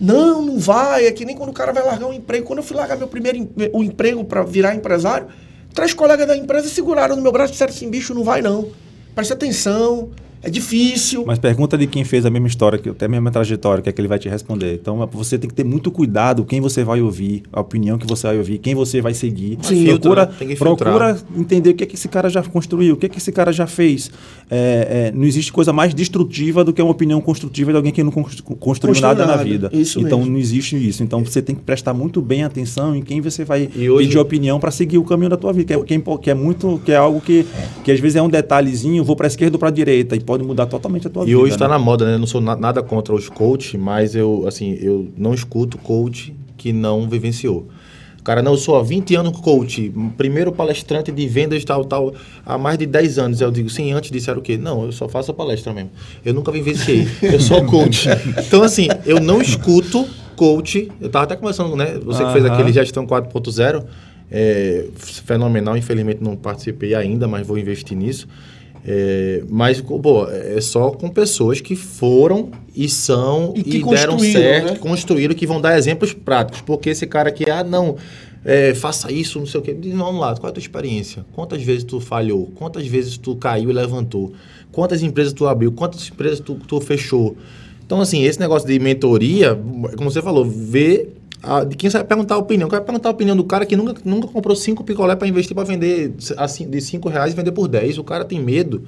[0.00, 1.06] Não, não vai.
[1.06, 2.46] É que nem quando o cara vai largar um emprego.
[2.46, 5.28] Quando eu fui largar meu primeiro o emprego para virar empresário,
[5.74, 8.70] Três colegas da empresa seguraram no meu braço e disseram assim: bicho, não vai não.
[9.14, 10.10] Preste atenção,
[10.42, 11.24] é difícil.
[11.26, 13.92] Mas pergunta de quem fez a mesma história, que tem a mesma trajetória, que é
[13.92, 14.74] que ele vai te responder.
[14.74, 18.26] Então você tem que ter muito cuidado quem você vai ouvir, a opinião que você
[18.26, 19.58] vai ouvir, quem você vai seguir.
[19.62, 20.26] Sim, procura,
[20.58, 23.32] procura entender o que, é que esse cara já construiu, o que, é que esse
[23.32, 24.10] cara já fez.
[24.50, 28.02] É, é, não existe coisa mais destrutiva do que uma opinião construtiva de alguém que
[28.02, 29.70] não construiu, construiu nada, nada, na vida.
[29.72, 30.32] Isso então mesmo.
[30.32, 31.02] não existe isso.
[31.02, 34.06] Então você tem que prestar muito bem atenção em quem você vai hoje...
[34.06, 36.34] pedir opinião para seguir o caminho da tua vida, que é, que é, que é
[36.34, 37.46] muito, que é algo que,
[37.84, 40.20] que às vezes é um detalhezinho, vou para a esquerda ou para a direita e
[40.30, 41.36] pode mudar totalmente a tua e vida.
[41.36, 41.74] E hoje está né?
[41.74, 42.14] na moda, né?
[42.14, 46.32] Eu não sou na, nada contra os coach, mas eu, assim, eu não escuto coach
[46.56, 47.66] que não vivenciou.
[48.22, 52.14] Cara, não, eu sou há 20 anos coach, primeiro palestrante de vendas tal, tal,
[52.46, 53.40] há mais de 10 anos.
[53.40, 54.56] Eu digo, sim, antes disso era o quê?
[54.56, 55.90] Não, eu só faço a palestra mesmo.
[56.24, 58.08] Eu nunca vivenciei, eu sou coach.
[58.46, 60.06] Então, assim, eu não escuto
[60.36, 60.92] coach.
[61.00, 61.98] Eu tava até começando, né?
[62.04, 63.84] Você que fez aquele gestão 4.0,
[64.30, 68.28] é, fenomenal, infelizmente não participei ainda, mas vou investir nisso.
[68.84, 74.72] É, mas, pô, é só com pessoas que foram e são e, e deram certo,
[74.72, 74.78] né?
[74.78, 76.60] construíram, que vão dar exemplos práticos.
[76.62, 77.96] Porque esse cara aqui, ah, não,
[78.44, 79.74] é, faça isso, não sei o quê.
[79.74, 81.24] Diz, não, vamos lá, qual é a tua experiência?
[81.32, 82.50] Quantas vezes tu falhou?
[82.54, 84.32] Quantas vezes tu caiu e levantou?
[84.72, 85.72] Quantas empresas tu abriu?
[85.72, 87.36] Quantas empresas tu, tu fechou?
[87.84, 89.58] Então, assim, esse negócio de mentoria,
[89.96, 92.68] como você falou, ver a, de quem você vai perguntar a opinião.
[92.68, 95.54] Quem vai perguntar a opinião do cara que nunca, nunca comprou cinco picolé para investir
[95.54, 97.98] para vender assim, de cinco reais e vender por 10.
[97.98, 98.84] O cara tem medo.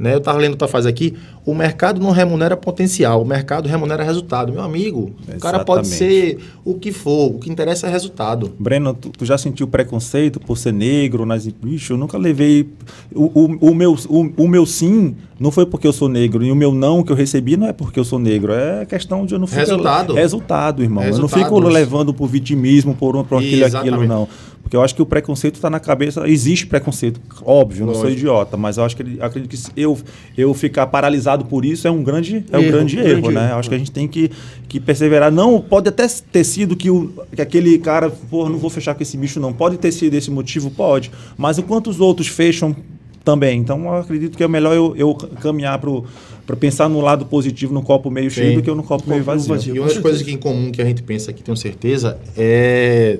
[0.00, 0.14] Né?
[0.14, 1.14] Eu estava lendo tua fase aqui.
[1.44, 4.50] O mercado não remunera potencial, o mercado remunera resultado.
[4.50, 5.36] Meu amigo, Exatamente.
[5.36, 8.50] o cara pode ser o que for, o que interessa é resultado.
[8.58, 11.26] Breno, tu, tu já sentiu preconceito por ser negro?
[11.26, 11.46] Nas...
[11.46, 12.66] Bicho, eu nunca levei.
[13.14, 16.50] O, o, o meu, o, o, meu sim não foi porque eu sou negro, e
[16.50, 18.54] o meu não que eu recebi não é porque eu sou negro.
[18.54, 19.60] É questão de eu não ficar.
[19.60, 20.14] Resultado.
[20.14, 21.04] Resultado, irmão.
[21.04, 24.26] Eu não fico levando por vitimismo, por, um, por aquilo, aquilo, não.
[24.62, 26.28] Porque eu acho que o preconceito está na cabeça.
[26.28, 27.86] Existe preconceito, óbvio, Lógico.
[27.86, 29.98] não sou idiota, mas eu acho que ele, acredito que eu,
[30.36, 33.48] eu ficar paralisado por isso é um grande, é um erro, grande, erro, grande né?
[33.48, 33.58] Erro.
[33.58, 34.30] Acho que a gente tem que,
[34.68, 35.32] que perseverar.
[35.32, 39.02] Não, pode até ter sido que, o, que aquele cara, pô, não vou fechar com
[39.02, 39.52] esse bicho, não.
[39.52, 41.10] Pode ter sido esse motivo, pode.
[41.36, 42.76] Mas enquanto os outros fecham
[43.24, 43.60] também.
[43.60, 47.82] Então, eu acredito que é melhor eu, eu caminhar para pensar no lado positivo, no
[47.82, 49.48] copo meio cheio, do que no copo, copo meio vazio.
[49.48, 49.76] vazio.
[49.76, 53.18] E uma das coisas que em comum que a gente pensa aqui, tenho certeza, é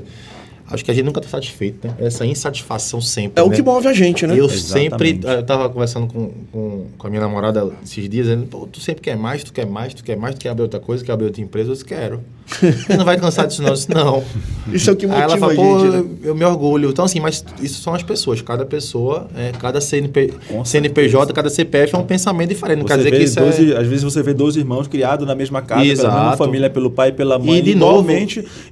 [0.71, 1.95] acho que a gente nunca está satisfeito, né?
[1.99, 3.41] Essa insatisfação sempre.
[3.41, 3.49] É né?
[3.49, 4.39] o que move a gente, né?
[4.39, 4.91] Eu Exatamente.
[4.91, 5.21] sempre.
[5.23, 9.03] Eu estava conversando com, com, com, a minha namorada esses dias, dizendo: Pô, tu sempre
[9.03, 11.27] quer mais, tu quer mais, tu quer mais, tu quer abrir outra coisa, quer abrir
[11.27, 11.71] outra empresa.
[11.71, 12.21] Eu disse: Quero.
[12.51, 13.69] Você não vai cansar disso, não.
[13.71, 14.25] Eu disse: Não.
[14.73, 15.99] Isso é o que motiva Aí ela fala, Pô, gente, né?
[16.23, 16.91] eu, eu, me orgulho.
[16.91, 18.43] Então, assim, mas isso são as pessoas.
[18.43, 22.79] Cada pessoa, é, cada CNP, CNPJ, cada CPF é um pensamento diferente.
[22.79, 23.77] Não você quer dizer que isso 12, é...
[23.79, 26.09] Às vezes você vê dois irmãos criados na mesma casa, Exato.
[26.09, 28.11] pela mesma família, pelo pai e pela mãe, e de novo,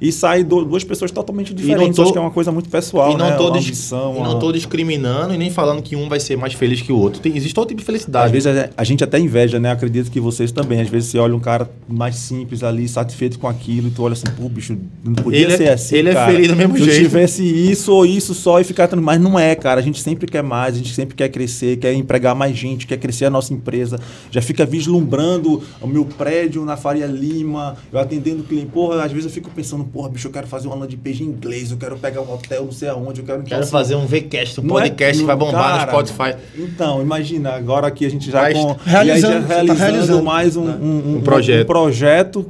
[0.00, 1.87] e saem duas pessoas totalmente diferentes.
[1.92, 2.02] Tô...
[2.02, 3.36] Acho que é uma coisa muito pessoal, e não né?
[3.36, 6.80] Tô ambição, e não estou discriminando e nem falando que um vai ser mais feliz
[6.80, 7.20] que o outro.
[7.20, 8.26] Tem, existe todo tipo de felicidade.
[8.26, 9.70] Às vezes a, gente até inveja, né?
[9.70, 10.80] Acredito que vocês também.
[10.80, 14.12] Às vezes você olha um cara mais simples ali, satisfeito com aquilo, e tu olha
[14.12, 16.30] assim, pô, bicho, não podia ele ser é, assim, Ele é cara.
[16.30, 16.96] é feliz do mesmo Se jeito.
[16.96, 18.88] Se tivesse isso ou isso só e ficar...
[18.96, 19.80] Mas não é, cara.
[19.80, 22.96] A gente sempre quer mais, a gente sempre quer crescer, quer empregar mais gente, quer
[22.96, 23.98] crescer a nossa empresa.
[24.30, 28.66] Já fica vislumbrando o meu prédio na Faria Lima, eu atendendo o cliente.
[28.66, 31.22] Porra, às vezes eu fico pensando, porra, bicho, eu quero fazer uma aula de peixe
[31.22, 33.42] em inglês, eu quero pegar um hotel, não sei aonde, eu quero...
[33.42, 36.36] Quero fazer um VCast, um é podcast é, que vai bombar cara, no Spotify.
[36.56, 40.56] Então, imagina, agora aqui a gente já Mas, com, realizando, já realizando, tá realizando, mais
[40.56, 40.78] um, né?
[40.80, 41.62] um, um, projeto.
[41.62, 42.46] um projeto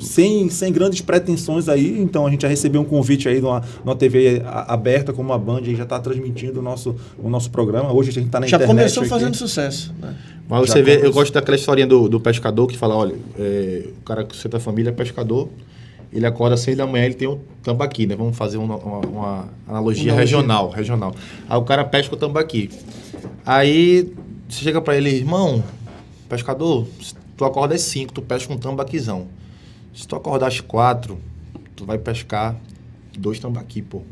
[0.00, 2.00] sem, sem grandes pretensões aí.
[2.00, 5.38] Então a gente já recebeu um convite aí de uma, uma TV aberta como a
[5.38, 7.92] Band e já está transmitindo o nosso, o nosso programa.
[7.92, 8.76] Hoje a gente está na já internet.
[8.76, 9.10] Já começou aqui.
[9.10, 9.94] fazendo sucesso.
[10.00, 10.14] Né?
[10.48, 13.84] Mas já você vê, eu gosto daquela historinha do, do pescador que fala, olha, é,
[14.00, 15.48] o cara que você da família é pescador,
[16.12, 18.16] ele acorda às seis da manhã, ele tem o tambaqui, né?
[18.16, 21.14] Vamos fazer uma, uma, uma analogia regional, regional.
[21.48, 22.70] Aí o cara pesca o tambaqui.
[23.46, 24.12] Aí
[24.48, 25.62] você chega para ele, irmão,
[26.28, 26.86] pescador,
[27.36, 29.28] tu acorda às cinco, tu pesca um tambaquizão.
[29.94, 31.18] Se tu acordar às quatro,
[31.76, 32.56] tu vai pescar
[33.16, 34.02] dois tambaqui, pô.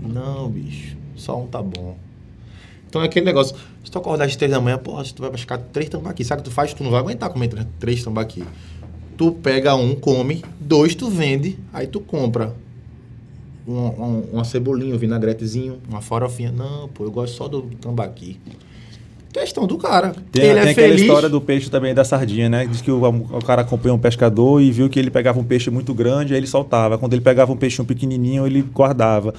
[0.00, 1.96] Não, bicho, só um tá bom.
[2.88, 3.56] Então é aquele negócio.
[3.84, 6.40] Se tu acordar às três da manhã, pô, se tu vai pescar três tambaqui, sabe
[6.40, 6.74] o que tu faz?
[6.74, 7.48] Tu não vai aguentar comer
[7.78, 8.44] três tambaqui.
[9.18, 12.54] Tu pega um, come, dois tu vende, aí tu compra
[13.66, 13.90] uma,
[14.32, 16.52] uma cebolinha, um vinagretezinho, uma farofinha.
[16.52, 18.40] Não, pô, eu gosto só do tambaqui.
[19.40, 20.14] Questão do cara.
[20.32, 21.00] Tem, ele tem é aquela feliz.
[21.00, 22.66] história do peixe também, da sardinha, né?
[22.66, 25.70] Diz que o, o, cara acompanhou um pescador e viu que ele pegava um peixe
[25.70, 26.98] muito grande, aí ele soltava.
[26.98, 29.32] Quando ele pegava um peixe pequenininho, ele guardava.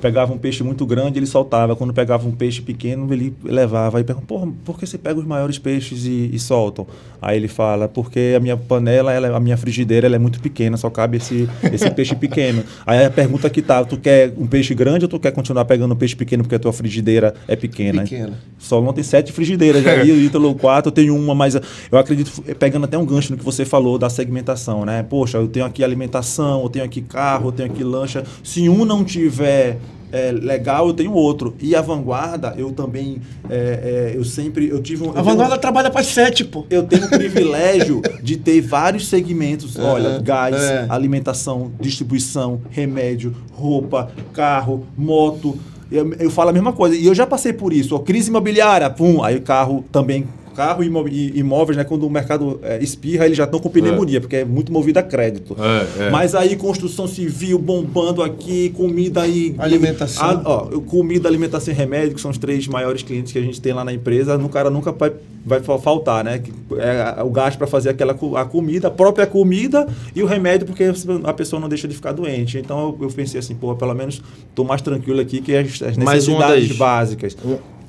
[0.00, 1.74] Pegava um peixe muito grande, ele soltava.
[1.76, 3.98] Quando pegava um peixe pequeno, ele levava.
[3.98, 6.86] Aí pergunta, porra, por que você pega os maiores peixes e, e soltam?
[7.20, 10.76] Aí ele fala, porque a minha panela, ela, a minha frigideira, ela é muito pequena,
[10.76, 12.64] só cabe esse, esse peixe pequeno.
[12.86, 15.92] Aí a pergunta que tá, tu quer um peixe grande ou tu quer continuar pegando
[15.92, 18.02] um peixe pequeno porque a tua frigideira é pequena?
[18.02, 18.38] Pequena.
[18.58, 21.98] Só não tem sete frigideiras já aí, o Ítalo 4 eu tenho uma, mas eu
[21.98, 25.02] acredito, pegando até um gancho no que você falou da segmentação, né?
[25.02, 28.22] Poxa, eu tenho aqui alimentação, eu tenho aqui carro, eu tenho aqui lancha.
[28.44, 29.78] Se um não tiver
[30.12, 31.54] é, legal, eu tenho outro.
[31.60, 35.10] E a vanguarda, eu também, é, é, eu sempre, eu tive um...
[35.10, 36.66] A vanguarda tenho, trabalha para sete, pô.
[36.68, 39.78] Eu tenho o privilégio de ter vários segmentos.
[39.78, 40.86] Olha, gás, é.
[40.88, 45.58] alimentação, distribuição, remédio, roupa, carro, moto
[45.90, 46.96] eu, eu falo a mesma coisa.
[46.96, 47.94] E eu já passei por isso.
[47.94, 52.60] Ó, crise imobiliária, pum, aí o carro também carro e imóveis, né, quando o mercado
[52.62, 54.20] é, espirra, eles já estão com pneumonia, é.
[54.20, 55.56] porque é muito movido a crédito.
[55.58, 56.10] É, é.
[56.10, 62.14] Mas aí construção civil bombando aqui, comida e alimentação, a, ó, comida, alimentação e remédio,
[62.14, 64.70] que são os três maiores clientes que a gente tem lá na empresa, no cara
[64.70, 65.12] nunca vai,
[65.44, 66.42] vai faltar, né?
[66.78, 70.84] É o gasto para fazer aquela a comida, a própria comida e o remédio, porque
[71.24, 72.58] a pessoa não deixa de ficar doente.
[72.58, 75.96] Então eu, eu pensei assim, pô, pelo menos estou mais tranquilo aqui que as, as
[75.96, 77.36] necessidades das, básicas.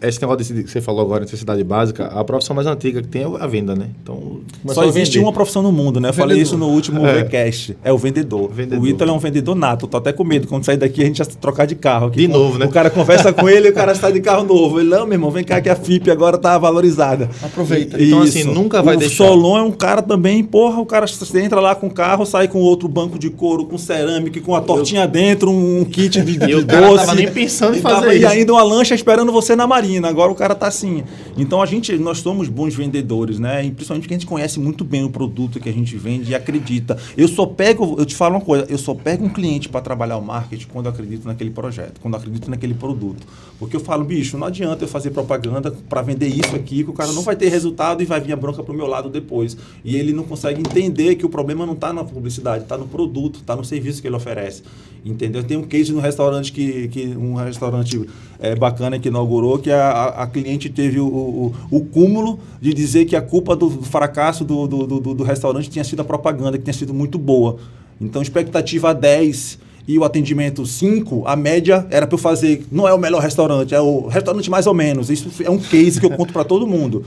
[0.02, 3.26] Esse negócio que você falou agora, necessidade básica, a profissão mais antiga que tem é
[3.40, 3.88] a venda, né?
[4.02, 6.10] Então, Só existe uma profissão no mundo, né?
[6.10, 7.24] Eu falei isso no último é.
[7.24, 7.78] VCast.
[7.84, 8.50] É o vendedor.
[8.52, 8.84] vendedor.
[8.84, 9.88] O Ítalo é um vendedor nato.
[9.88, 10.48] Tô até com medo.
[10.48, 12.08] Quando sair daqui, a gente já trocar de carro.
[12.08, 12.66] Aqui, de novo, né?
[12.66, 14.80] O cara conversa com ele e o cara sai de carro novo.
[14.80, 17.30] Ele, não, meu irmão, vem cá que a FIP agora tá valorizada.
[17.42, 18.02] Aproveita.
[18.02, 19.26] Então, assim, nunca vai o deixar.
[19.26, 22.48] O Solon é um cara também, porra, o cara entra lá com o carro, sai
[22.48, 25.08] com outro banco de couro, com cerâmica, com a tortinha eu...
[25.08, 27.06] dentro, um kit de, de e cara doce.
[27.06, 28.24] tava nem pensando em fazer isso.
[28.24, 30.08] E ainda uma lancha esperando você na marina.
[30.08, 31.04] Agora o cara tá assim.
[31.38, 33.66] Então a gente, nós somos bons vendedores, né?
[33.66, 36.36] E principalmente porque a gente conhece muito bem o produto que a gente vende e
[36.36, 36.98] acredita.
[37.18, 40.18] Eu só pego, eu te falo uma coisa, eu só pego um cliente para trabalhar
[40.18, 43.26] o marketing quando eu acredito naquele projeto, quando eu acredito naquele produto.
[43.60, 46.94] Porque eu falo, bicho, não adianta eu fazer propaganda para vender isso aqui, que o
[46.94, 49.58] cara não vai ter resultado e vai vir a bronca pro meu lado depois.
[49.84, 53.40] E ele não consegue entender que o problema não está na publicidade, está no produto,
[53.40, 54.64] está no serviço que ele oferece.
[55.04, 55.44] Entendeu?
[55.44, 58.08] Tem um case no restaurante que, que um restaurante
[58.40, 63.06] é, bacana que inaugurou, que a, a cliente teve o, o, o, cúmulo de dizer
[63.06, 66.64] que a culpa do fracasso do, do, do, do restaurante tinha sido a propaganda, que
[66.64, 67.58] tinha sido muito boa.
[68.00, 72.94] Então, expectativa 10 e o atendimento 5, a média era para eu fazer, não é
[72.94, 75.10] o melhor restaurante, é o restaurante mais ou menos.
[75.10, 77.04] Isso é um case que eu conto para todo mundo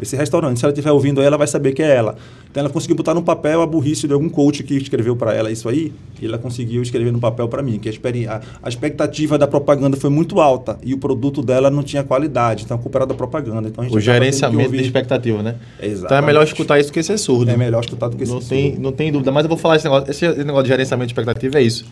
[0.00, 0.58] esse restaurante.
[0.58, 2.16] Se ela estiver ouvindo ela, vai saber que é ela.
[2.50, 5.50] Então ela conseguiu botar no papel a burrice de algum coach que escreveu para ela
[5.50, 5.92] isso aí,
[6.22, 10.08] e ela conseguiu escrever no papel para mim, que a, a, expectativa da propaganda foi
[10.08, 13.68] muito alta e o produto dela não tinha qualidade, então a culpa era da propaganda.
[13.68, 15.56] Então, o gerenciamento de expectativa, né?
[15.80, 16.04] Exatamente.
[16.04, 17.50] Então é melhor escutar isso do que ser surdo.
[17.50, 18.82] É melhor escutar do que não ser tem, surdo.
[18.82, 21.58] Não tem dúvida, mas eu vou falar esse negócio, esse negócio de gerenciamento de expectativa
[21.58, 21.84] é isso.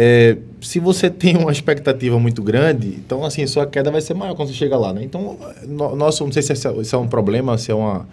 [0.00, 4.36] É, se você tem uma expectativa muito grande, então assim, sua queda vai ser maior
[4.36, 5.02] quando você chega lá, né?
[5.02, 5.36] Então,
[5.66, 8.08] no, nosso, não sei se é, se é um problema, se é uma,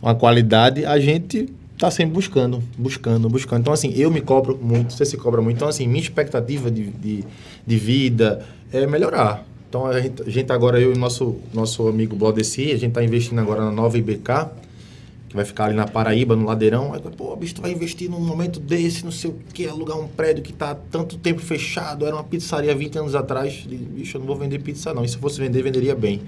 [0.00, 3.62] uma qualidade, a gente está sempre buscando, buscando, buscando.
[3.62, 5.56] Então, assim, eu me cobro muito, você se cobra muito.
[5.56, 7.24] Então, assim, minha expectativa de, de,
[7.66, 9.44] de vida é melhorar.
[9.68, 13.02] Então, a gente, a gente agora, eu e nosso, nosso amigo Blodeci, a gente está
[13.02, 14.50] investindo agora na nova IBK,
[15.28, 16.94] que vai ficar ali na Paraíba, no Ladeirão.
[16.94, 20.08] Aí, pô, bicho, tu vai investir num momento desse, não sei o que, alugar um
[20.08, 23.66] prédio que tá tanto tempo fechado, era uma pizzaria 20 anos atrás.
[23.66, 25.04] Bicho, eu não vou vender pizza não.
[25.04, 26.22] E se fosse vender, venderia bem.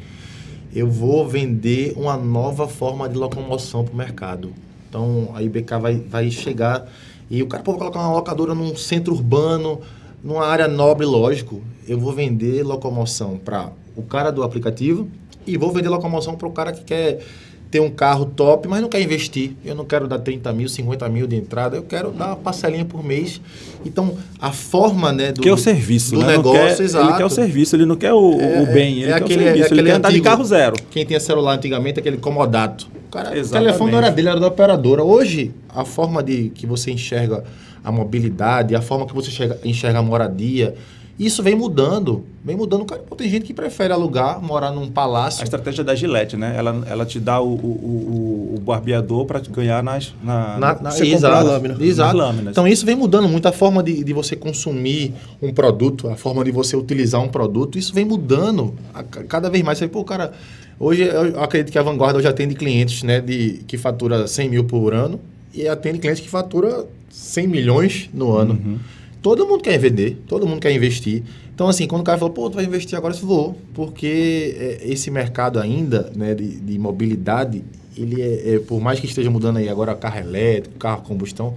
[0.75, 4.53] Eu vou vender uma nova forma de locomoção para o mercado.
[4.89, 6.87] Então, a IBK vai, vai chegar
[7.31, 9.81] e o cara, pô, colocar uma locadora num centro urbano,
[10.23, 11.63] numa área nobre, lógico.
[11.87, 15.09] Eu vou vender locomoção para o cara do aplicativo
[15.47, 17.25] e vou vender locomoção para o cara que quer
[17.71, 19.53] ter um carro top, mas não quer investir.
[19.65, 22.85] Eu não quero dar 30 mil, 50 mil de entrada, eu quero dar uma parcelinha
[22.85, 23.41] por mês.
[23.87, 26.37] Então, a forma né, do, que é o serviço, do né?
[26.37, 27.09] negócio, quer, exato.
[27.09, 29.43] Ele quer o serviço, ele não quer o, é, o bem, ele é quer aquele,
[29.43, 30.77] o serviço, é aquele ele quer andar de carro zero.
[30.91, 32.89] Quem tinha celular antigamente, aquele comodato.
[33.07, 35.05] O, cara, o telefone não era dele, era da operadora.
[35.05, 37.45] Hoje, a forma de que você enxerga
[37.85, 40.75] a mobilidade, a forma que você enxerga, enxerga a moradia,
[41.21, 42.87] isso vem mudando, vem mudando.
[43.15, 45.43] Tem gente que prefere alugar, morar num palácio.
[45.43, 46.55] A estratégia da Gillette, né?
[46.57, 50.99] Ela, ela te dá o, o, o, o barbeador para ganhar nas na, na, na,
[50.99, 51.77] exato, lâmina.
[51.79, 52.17] exato.
[52.17, 52.53] lâminas.
[52.53, 55.13] Então isso vem mudando muito a forma de, de você consumir
[55.43, 57.79] um produto, a forma de você utilizar um produto.
[57.79, 59.77] Isso vem mudando a, cada vez mais.
[59.77, 60.33] Você, pô, cara,
[60.79, 64.65] hoje eu acredito que a Vanguarda já atende clientes, né, de que fatura 100 mil
[64.65, 65.21] por ano
[65.53, 68.55] e atende clientes que fatura 100 milhões no ano.
[68.55, 68.79] Uhum.
[69.23, 71.23] Todo mundo quer vender, todo mundo quer investir.
[71.55, 73.57] Então, assim, quando o cara fala, pô, tu vai investir agora, eu vou.
[73.75, 77.63] Porque é, esse mercado ainda, né, de, de mobilidade,
[77.97, 81.55] ele é, é, por mais que esteja mudando aí agora carro elétrico, carro combustão,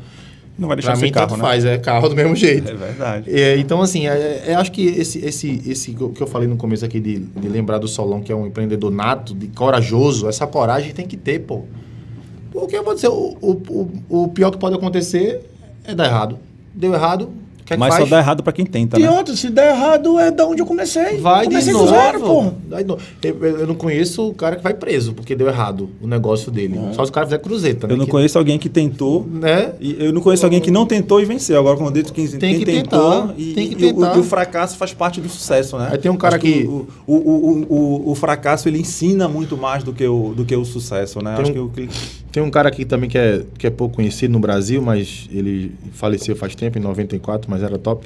[0.57, 1.41] não vai deixar de ser carro, né?
[1.41, 2.69] faz, é carro do mesmo jeito.
[2.69, 3.31] É verdade.
[3.33, 6.85] É, então, assim, é, é, acho que esse, esse, esse que eu falei no começo
[6.85, 10.93] aqui de, de lembrar do Solon, que é um empreendedor nato, de corajoso, essa coragem
[10.93, 11.63] tem que ter, pô.
[12.51, 13.51] Porque eu vou dizer, o, o,
[14.09, 15.41] o, o pior que pode acontecer
[15.83, 16.37] é dar errado.
[16.75, 17.31] Deu errado,
[17.65, 19.07] que é Mas só dá errado para quem tenta, e né?
[19.07, 21.17] E outra, se der errado, é da onde eu comecei.
[21.17, 21.89] Vai comecei de novo.
[21.89, 22.53] Zero, porra.
[23.21, 26.77] Eu, eu, não conheço o cara que vai preso porque deu errado o negócio dele.
[26.77, 26.93] É.
[26.93, 27.87] Só se o cara fizer cruzeta.
[27.87, 27.93] Né?
[27.93, 28.11] Eu não que...
[28.11, 29.25] conheço alguém que tentou.
[29.29, 29.73] Né?
[29.79, 31.59] E eu não conheço alguém que não tentou e venceu.
[31.59, 34.07] Agora, quando eu digo que tem que tentou, tentar, e, tem que tentar.
[34.07, 35.89] E, o, e o fracasso faz parte do sucesso, né?
[35.91, 36.63] Aí tem um cara Acho que.
[36.63, 40.55] O, o, o, o, o, fracasso ele ensina muito mais do que o, do que
[40.55, 41.35] o sucesso, né?
[41.35, 41.89] Tem Acho um, que,
[42.33, 45.73] tem um cara aqui também que é, que é pouco conhecido no Brasil, mas ele
[45.93, 48.05] faleceu faz tempo, em 94, mas era top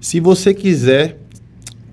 [0.00, 1.16] se você quiser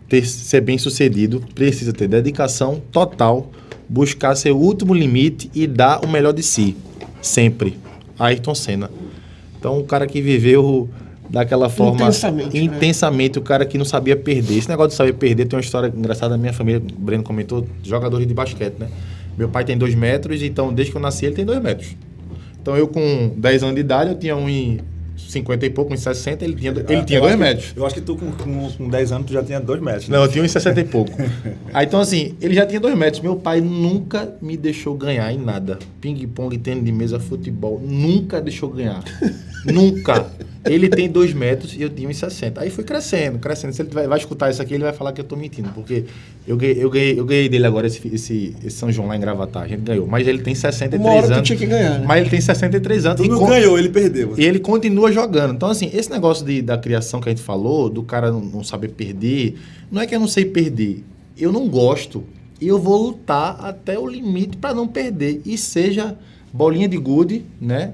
[0.08, 3.52] ter, ser bem sucedido, precisa ter dedicação total,
[3.88, 6.76] buscar seu último limite e dar o melhor de si.
[7.22, 7.78] Sempre.
[8.20, 8.90] Ayrton Senna.
[9.58, 10.90] Então, o cara que viveu
[11.30, 12.64] daquela forma intensamente, né?
[12.64, 13.42] intensamente né?
[13.42, 14.58] o cara que não sabia perder.
[14.58, 16.82] Esse negócio de saber perder tem uma história engraçada da minha família.
[16.96, 18.90] O Breno comentou, jogadores de basquete, né?
[19.38, 21.96] Meu pai tem dois metros, então desde que eu nasci ele tem dois metros.
[22.62, 24.48] Então eu com 10 anos de idade, eu tinha um
[25.18, 27.74] 50 e pouco, uns 60, ele tinha, ele tinha 2 metros.
[27.76, 30.08] Eu acho que tu com, com, com 10 anos tu já tinha 2 metros.
[30.08, 30.18] Né?
[30.18, 31.12] Não, eu tinha uns 60 e pouco.
[31.74, 33.22] Aí, então, assim, ele já tinha 2 metros.
[33.22, 35.78] Meu pai nunca me deixou ganhar em nada.
[36.00, 37.82] Ping-pong, tênis de mesa, futebol.
[37.84, 39.04] Nunca deixou ganhar.
[39.66, 40.26] nunca.
[40.66, 42.62] Ele tem 2 metros e eu tinha uns 60.
[42.62, 43.74] Aí foi crescendo, crescendo.
[43.74, 45.70] Se ele vai, vai, escutar isso aqui, ele vai falar que eu tô mentindo.
[45.70, 46.06] Porque
[46.48, 49.20] eu ganhei, eu ganhei, eu ganhei dele agora esse, esse, esse São João lá em
[49.20, 49.64] Gravatar.
[49.64, 50.08] A gente ganhou.
[50.08, 51.48] Mas ele tem 63 Uma hora anos.
[51.48, 52.06] tinha que ganhar, né?
[52.08, 53.22] Mas ele tem 63 anos.
[53.22, 54.34] Tu e não ganhou, ele perdeu.
[54.38, 55.54] e ele continua jogando.
[55.54, 58.64] Então, assim, esse negócio de, da criação que a gente falou, do cara não, não
[58.64, 59.56] saber perder,
[59.92, 61.04] não é que eu não sei perder.
[61.38, 62.24] Eu não gosto.
[62.62, 65.42] E eu vou lutar até o limite para não perder.
[65.46, 66.18] E seja
[66.54, 67.94] bolinha de gude, né?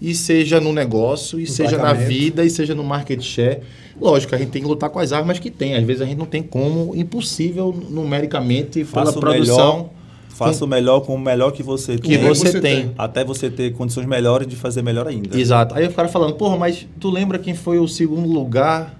[0.00, 3.60] E seja no negócio, e seja na vida, e seja no market share.
[4.00, 5.74] Lógico, a gente tem que lutar com as armas que tem.
[5.74, 9.90] Às vezes a gente não tem como, impossível numericamente, pela Faça o produção melhor,
[10.30, 12.18] faça o melhor com o melhor que você que tem.
[12.18, 12.82] você, você tem.
[12.84, 12.94] tem.
[12.96, 15.38] Até você ter condições melhores de fazer melhor ainda.
[15.38, 15.74] Exato.
[15.74, 18.98] Aí o cara falando, porra, mas tu lembra quem foi o segundo lugar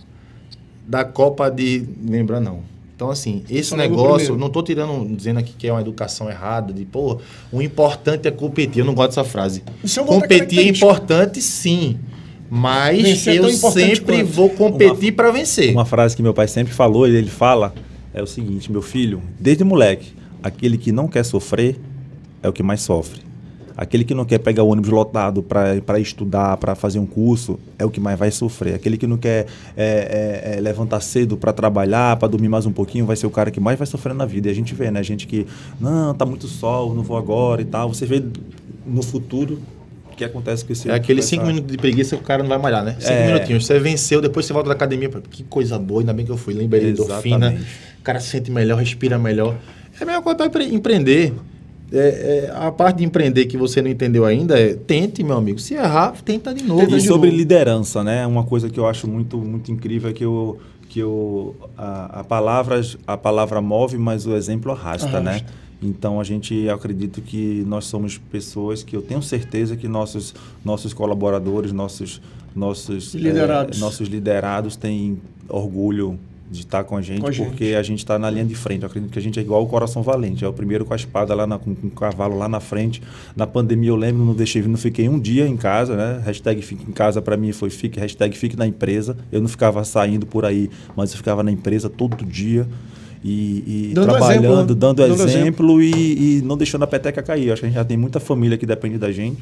[0.86, 1.86] da Copa de.
[2.06, 2.69] Lembra não.
[3.00, 6.84] Então, assim, esse negócio, não tô tirando, dizendo aqui que é uma educação errada, de,
[6.84, 7.16] porra,
[7.50, 8.80] o importante é competir.
[8.80, 9.62] Eu não gosto dessa frase.
[9.82, 11.98] É competir é importante, sim.
[12.50, 14.26] Mas Vencer é eu importante sempre quanto.
[14.26, 15.72] vou competir para vencer.
[15.72, 17.72] Uma frase que meu pai sempre falou, e ele fala,
[18.12, 21.80] é o seguinte, meu filho, desde moleque, aquele que não quer sofrer
[22.42, 23.22] é o que mais sofre.
[23.80, 27.84] Aquele que não quer pegar o ônibus lotado para estudar, para fazer um curso, é
[27.84, 28.74] o que mais vai sofrer.
[28.74, 32.72] Aquele que não quer é, é, é, levantar cedo para trabalhar, para dormir mais um
[32.72, 34.48] pouquinho, vai ser o cara que mais vai sofrer na vida.
[34.48, 35.02] E a gente vê, né?
[35.02, 35.46] Gente que,
[35.80, 37.88] não, tá muito sol, não vou agora e tal.
[37.88, 38.22] Você vê
[38.86, 39.58] no futuro
[40.12, 42.50] o que acontece com esse É aqueles cinco minutos de preguiça que o cara não
[42.50, 42.96] vai malhar, né?
[43.00, 43.26] Cinco É.
[43.32, 43.64] minutinhos.
[43.64, 45.08] Você venceu, depois você volta da academia.
[45.30, 46.52] Que coisa boa, ainda bem que eu fui.
[46.52, 47.56] Lembra de endorfina.
[47.98, 49.56] O cara se sente melhor, respira melhor.
[49.98, 51.32] É a mesma coisa para empre- empreender.
[51.92, 55.58] É, é, a parte de empreender que você não entendeu ainda é tente, meu amigo.
[55.58, 56.82] Se errar, tenta de novo.
[56.82, 57.38] E de sobre novo.
[57.38, 58.26] liderança, né?
[58.26, 62.24] Uma coisa que eu acho muito, muito incrível é que, eu, que eu, a, a,
[62.24, 65.30] palavra, a palavra move, mas o exemplo arrasta, né?
[65.30, 65.60] Arrasta.
[65.82, 70.34] Então a gente acredito que nós somos pessoas que eu tenho certeza que nossos,
[70.64, 72.20] nossos colaboradores, nossos,
[72.54, 73.78] nossos, Liderados.
[73.78, 75.18] eh, nossos liderados têm
[75.48, 76.18] orgulho
[76.50, 77.46] de estar com a gente, Com a gente.
[77.48, 78.82] porque a gente está na linha de frente.
[78.82, 80.44] Eu acredito que a gente é igual o coração valente.
[80.44, 83.00] É o primeiro com a espada lá, na, com, com o cavalo lá na frente.
[83.36, 86.20] Na pandemia eu lembro, não deixei, não fiquei um dia em casa, né?
[86.24, 89.16] Hashtag fique em casa para mim foi fique, hashtag fique na empresa.
[89.30, 92.66] Eu não ficava saindo por aí, mas eu ficava na empresa todo dia.
[93.22, 94.66] E, e Dando trabalhando, exemplo, né?
[94.66, 97.52] dando, Dando exemplo, E, e não deixando a peteca cair.
[97.52, 99.40] Acho que a gente já tem muita família que depende da gente.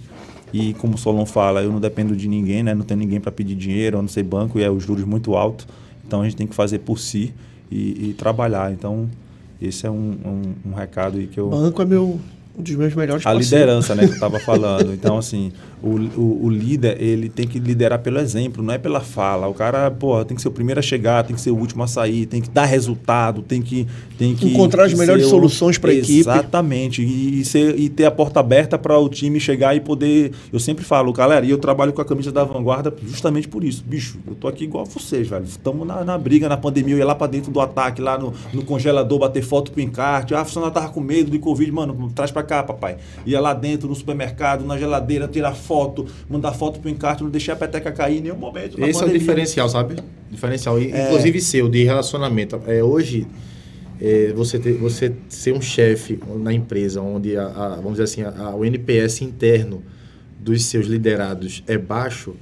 [0.52, 2.74] E como o Solon fala, eu não dependo de ninguém, né?
[2.74, 5.34] Não tenho ninguém para pedir dinheiro, eu não sei banco e é os juros muito
[5.36, 5.66] altos.
[6.08, 7.34] Então a gente tem que fazer por si
[7.70, 8.72] e, e trabalhar.
[8.72, 9.08] Então
[9.60, 9.94] esse é um,
[10.64, 12.18] um, um recado aí que eu Banco é meu,
[12.58, 13.50] um dos meus melhores a parceiros.
[13.52, 14.94] liderança, né, que eu estava falando.
[14.94, 15.52] Então, assim,
[15.82, 15.88] o,
[16.20, 19.46] o, o líder, ele tem que liderar pelo exemplo, não é pela fala.
[19.48, 21.82] O cara, pô, tem que ser o primeiro a chegar, tem que ser o último
[21.82, 23.86] a sair, tem que dar resultado, tem que...
[24.18, 26.18] Tem que Encontrar as melhores o- soluções pra equipe.
[26.18, 27.02] Exatamente.
[27.02, 30.32] E, e ser, e ter a porta aberta para o time chegar e poder...
[30.52, 33.84] Eu sempre falo, galera, e eu trabalho com a camisa da vanguarda justamente por isso.
[33.86, 35.44] Bicho, eu tô aqui igual vocês, velho.
[35.44, 38.34] Estamos na, na briga, na pandemia, eu ia lá para dentro do ataque, lá no,
[38.52, 40.34] no congelador, bater foto pro encarte.
[40.34, 42.96] Ah, a funcionária tava com medo de Covid, mano, traz para cá, papai.
[43.24, 47.52] Ia lá dentro, no supermercado, na geladeira, tirar foto, mandar foto pro encarte, não deixar
[47.52, 48.78] a peteca cair em nenhum momento.
[48.80, 49.18] Esse é o pandemia.
[49.18, 49.96] diferencial, sabe?
[50.30, 51.04] Diferencial, É.
[51.06, 52.58] inclusive seu, de relacionamento.
[52.66, 53.26] É, hoje,
[54.00, 58.22] é, você, ter, você ser um chefe na empresa, onde, a, a- vamos dizer assim,
[58.22, 59.82] a- a- o NPS interno
[60.40, 62.34] dos seus liderados é baixo,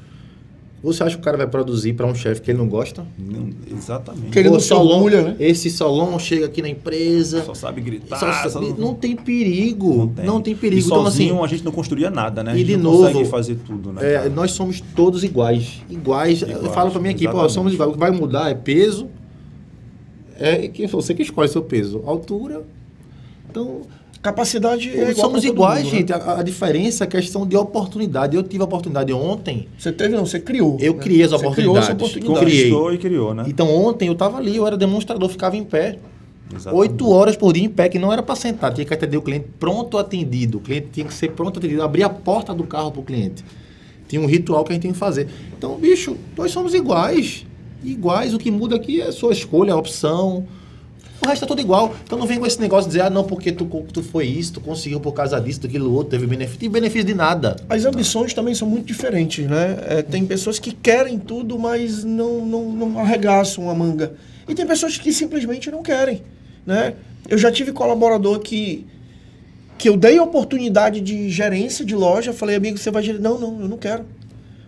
[0.83, 3.05] você acha que o cara vai produzir para um chefe que ele não gosta?
[3.19, 4.31] Não, exatamente.
[4.31, 5.37] Que ele não se orgulha, né?
[5.41, 7.43] Esse Solon chega aqui na empresa...
[7.45, 8.17] Só sabe gritar.
[8.19, 10.83] só- só- não tem perigo, não tem, perigo.
[10.83, 12.53] E Então, sozinho assim, a gente não construía nada, né?
[12.53, 14.01] e a gente de não novo, consegue fazer tudo, né?
[14.27, 15.81] É, nós somos todos iguais.
[15.91, 16.43] Iguais.
[16.43, 17.53] Iguais, Fala pra mim aqui, pô, exatamente.
[17.55, 17.91] somos iguais.
[17.91, 19.09] O que vai mudar é peso.
[20.39, 22.03] É que você que escolhe seu peso.
[22.05, 22.63] Altura.
[23.51, 23.81] Então,
[24.27, 25.99] Capacidade é igual somos iguais, mundo, né?
[26.01, 26.13] gente.
[26.13, 28.35] A, a diferença é questão de oportunidade.
[28.35, 29.69] Eu tive a oportunidade ontem.
[29.79, 30.77] Você teve, não, você criou.
[30.81, 31.01] Eu né?
[31.01, 32.41] criei as Você criou essa oportunidades.
[32.41, 32.45] oportunidade.
[32.45, 32.95] criei.
[32.95, 33.45] E criou, né?
[33.47, 36.01] Então, ontem eu tava ali, eu era demonstrador, ficava em pé.
[36.53, 36.81] Exatamente.
[36.81, 39.23] Oito horas por dia em pé, que não era para sentar, tinha que atender o
[39.23, 40.59] cliente pronto atendido.
[40.59, 43.45] O cliente tinha que ser pronto atendido, abrir a porta do carro para o cliente.
[44.09, 45.29] Tinha um ritual que a gente tem que fazer.
[45.57, 47.47] Então, bicho, nós somos iguais.
[47.85, 50.45] Iguais, o que muda aqui é a sua escolha, a opção.
[51.23, 51.95] O resto é tudo igual.
[52.05, 54.55] Então não vem com esse negócio de dizer, ah, não, porque tu, tu foi isso,
[54.55, 56.61] tu conseguiu por causa disso, daquilo outro, teve benefício.
[56.61, 57.57] Tem benefício de nada.
[57.69, 59.79] As ambições também são muito diferentes, né?
[59.87, 64.15] É, tem pessoas que querem tudo, mas não, não, não arregaçam a manga.
[64.49, 66.23] E tem pessoas que simplesmente não querem,
[66.65, 66.95] né?
[67.29, 68.87] Eu já tive colaborador que
[69.79, 73.21] que eu dei oportunidade de gerência de loja, falei, amigo, você vai gerir.
[73.21, 74.05] Não, não, eu não quero.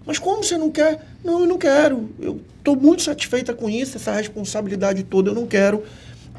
[0.04, 1.06] Mas como você não quer?
[1.24, 2.08] Não, eu não quero.
[2.20, 5.30] Eu estou muito satisfeita com isso, essa responsabilidade toda.
[5.30, 5.82] Eu não quero.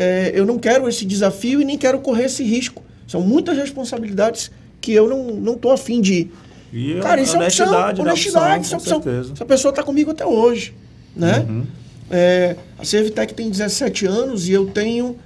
[0.02, 2.82] É, eu não quero esse desafio e nem quero correr esse risco.
[3.06, 6.30] São muitas responsabilidades que eu não não tô afim de.
[6.72, 8.10] E Cara, isso é opção, honestidade, né?
[8.10, 9.02] honestidade, Opção, isso é opção.
[9.02, 9.34] certeza.
[9.34, 10.74] Essa pessoa está comigo até hoje,
[11.14, 11.45] né?
[11.50, 11.66] Uhum.
[12.10, 15.18] É, a Servitec tem 17 anos e eu tenho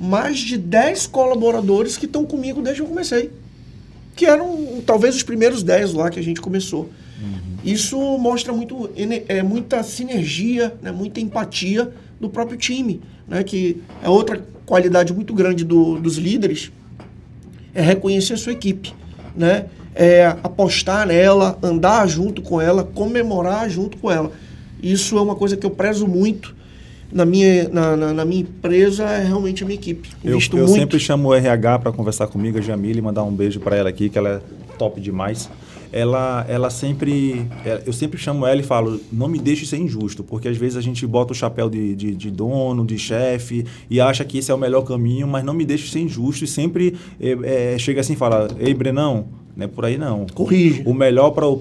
[0.00, 3.30] mais de 10 colaboradores que estão comigo desde que eu comecei.
[4.14, 6.88] Que eram talvez os primeiros 10 lá que a gente começou.
[7.64, 8.90] Isso mostra muito,
[9.28, 13.00] é, muita sinergia, né, muita empatia do próprio time.
[13.26, 16.72] Né, que é outra qualidade muito grande do- dos líderes,
[17.72, 18.92] é reconhecer a sua equipe,
[19.36, 19.66] né?
[19.94, 24.32] É apostar nela, andar junto com ela, comemorar junto com ela.
[24.82, 26.56] Isso é uma coisa que eu prezo muito
[27.12, 30.08] na minha, na, na- na minha empresa, é realmente a minha equipe.
[30.24, 30.68] Eu, eu muito.
[30.72, 34.08] sempre chamo o RH para conversar comigo, a Jamile, mandar um beijo para ela aqui,
[34.08, 35.48] que ela é top demais.
[35.92, 40.22] Ela, ela sempre, é, eu sempre chamo ela e falo, não me deixe ser injusto,
[40.22, 44.00] porque às vezes a gente bota o chapéu de, de, de dono, de chefe e
[44.00, 46.96] acha que esse é o melhor caminho, mas não me deixe ser injusto e sempre
[47.20, 50.26] é, é, chega assim e fala, ei Brenão, não é por aí não.
[50.34, 50.82] Corrige.
[50.86, 51.58] O melhor para o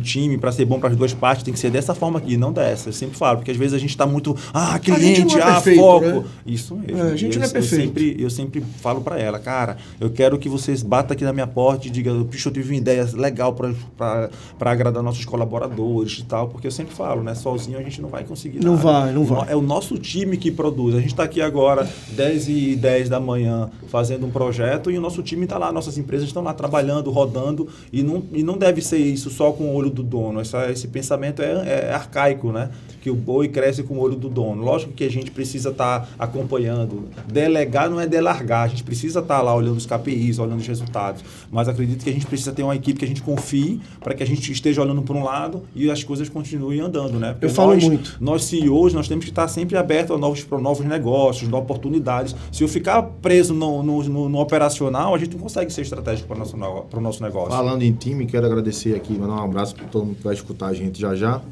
[0.00, 2.52] time, para ser bom para as duas partes, tem que ser dessa forma aqui, não
[2.52, 2.88] dessa.
[2.88, 5.80] Eu sempre falo, porque às vezes a gente está muito, ah, cliente, é ah, perfeito,
[5.80, 6.06] foco.
[6.06, 6.24] né?
[6.46, 6.98] Isso mesmo.
[6.98, 7.82] É, a gente eu, não é eu perfeito.
[7.82, 11.46] sempre, eu sempre falo para ela, cara, eu quero que vocês batam aqui na minha
[11.46, 16.48] porta e digam, bicho, eu tive uma ideia legal para agradar nossos colaboradores e tal,
[16.48, 17.34] porque eu sempre falo, né?
[17.34, 18.82] Sozinho a gente não vai conseguir Não nada.
[18.82, 19.52] vai, não vai.
[19.52, 20.94] É o nosso time que produz.
[20.94, 25.00] A gente está aqui agora, 10 e 10 da manhã, fazendo um projeto e o
[25.00, 28.80] nosso time está lá, nossas empresas estão lá trabalhando, rodando e não, e não deve
[28.82, 30.40] ser isso só com o olho do dono.
[30.40, 32.70] Essa, esse pensamento é, é arcaico, né?
[33.00, 34.62] Que o boi cresce com o olho do dono.
[34.62, 37.08] Lógico que a gente precisa estar acompanhando.
[37.26, 41.22] Delegar não é delargar, a gente precisa estar lá olhando os KPIs, olhando os resultados.
[41.50, 44.22] Mas acredito que a gente precisa ter uma equipe que a gente confie para que
[44.22, 47.32] a gente esteja olhando para um lado e as coisas continuem andando, né?
[47.32, 48.16] Porque Eu falo nós, muito.
[48.20, 52.34] nós CEOs, nós temos que estar sempre abertos a novos, novos negócios, novas oportunidades.
[52.52, 56.28] Se eu ficar preso no, no, no- no operacional, a gente não consegue ser estratégico
[56.28, 56.56] para o nosso,
[57.02, 57.50] o nosso negócio.
[57.50, 60.68] Falando em time, quero agradecer aqui, mandar um abraço para todo mundo que vai escutar
[60.68, 61.42] a gente já já.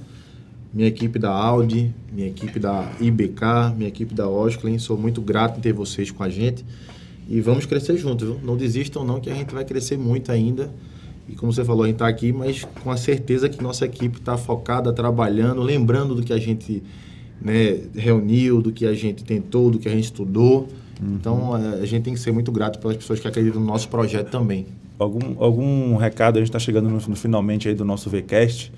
[0.73, 5.59] Minha equipe da Audi, minha equipe da IBK, minha equipe da Osclen, sou muito grato
[5.59, 6.65] em ter vocês com a gente.
[7.29, 8.41] E vamos crescer juntos, viu?
[8.43, 10.71] Não desistam não, que a gente vai crescer muito ainda.
[11.29, 14.19] E como você falou, a gente está aqui, mas com a certeza que nossa equipe
[14.19, 16.83] está focada, trabalhando, lembrando do que a gente
[17.41, 20.69] né, reuniu, do que a gente tentou, do que a gente estudou.
[21.03, 23.89] Então, eh, a gente tem que ser muito grato pelas pessoas que acreditam no nosso
[23.89, 24.67] projeto também.
[25.01, 28.71] Algum, algum recado, a gente está chegando no, no finalmente aí do nosso VCast.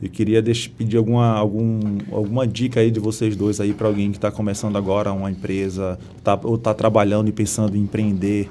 [0.00, 4.12] Eu queria deixar, pedir alguma, algum, alguma dica aí de vocês dois aí para alguém
[4.12, 8.48] que está começando agora uma empresa, tá, ou está trabalhando e pensando em empreender.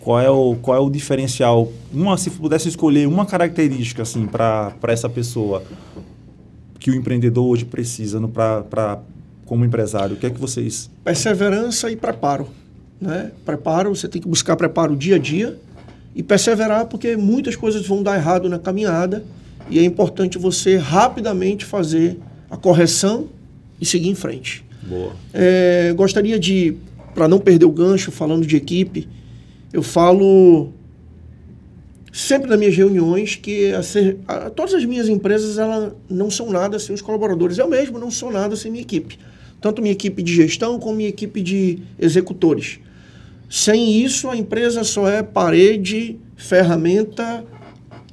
[0.00, 1.72] Qual é o, qual é o diferencial?
[1.90, 5.62] Uma, se pudesse escolher uma característica assim para essa pessoa
[6.78, 8.98] que o empreendedor hoje precisa no, pra, pra,
[9.46, 12.46] como empresário, o que é que vocês perseverança e preparo.
[13.00, 13.32] Né?
[13.46, 15.58] Preparo, você tem que buscar preparo dia a dia
[16.18, 19.24] e perseverar, porque muitas coisas vão dar errado na caminhada
[19.70, 22.18] e é importante você rapidamente fazer
[22.50, 23.28] a correção
[23.80, 24.64] e seguir em frente.
[24.82, 25.12] Boa.
[25.32, 26.74] É, gostaria de,
[27.14, 29.06] para não perder o gancho, falando de equipe,
[29.72, 30.72] eu falo
[32.12, 36.50] sempre nas minhas reuniões que a ser- a- todas as minhas empresas ela não são
[36.50, 37.58] nada sem os colaboradores.
[37.58, 39.18] Eu mesmo não sou nada sem minha equipe.
[39.60, 42.80] Tanto minha equipe de gestão como minha equipe de executores.
[43.48, 47.44] Sem isso, a empresa só é parede, ferramenta.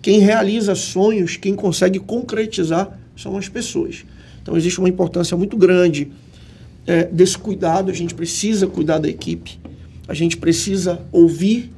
[0.02, 4.06] Quem realiza sonhos, quem consegue concretizar são as pessoas.
[4.42, 6.12] Então, existe uma importância muito grande
[6.88, 7.92] é, desse cuidado.
[7.92, 9.60] A gente precisa cuidar da equipe,
[10.08, 11.72] a gente precisa ouvir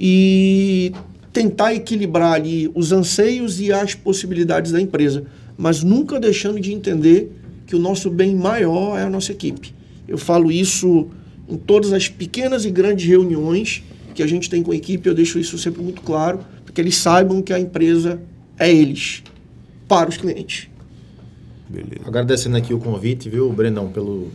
[0.00, 0.92] e
[1.32, 5.24] tentar equilibrar ali os anseios e as possibilidades da empresa,
[5.56, 7.32] mas nunca deixando de entender
[7.66, 9.74] que o nosso bem maior é a nossa equipe.
[10.06, 11.08] Eu falo isso
[11.48, 13.82] em todas as pequenas e grandes reuniões
[14.14, 16.80] que a gente tem com a equipe, eu deixo isso sempre muito claro, para que
[16.80, 18.20] eles saibam que a empresa
[18.58, 19.22] é eles,
[19.88, 20.68] para os clientes.
[21.68, 22.06] Beleza.
[22.06, 24.30] Agradecendo aqui o convite, viu, Brenão, pelo,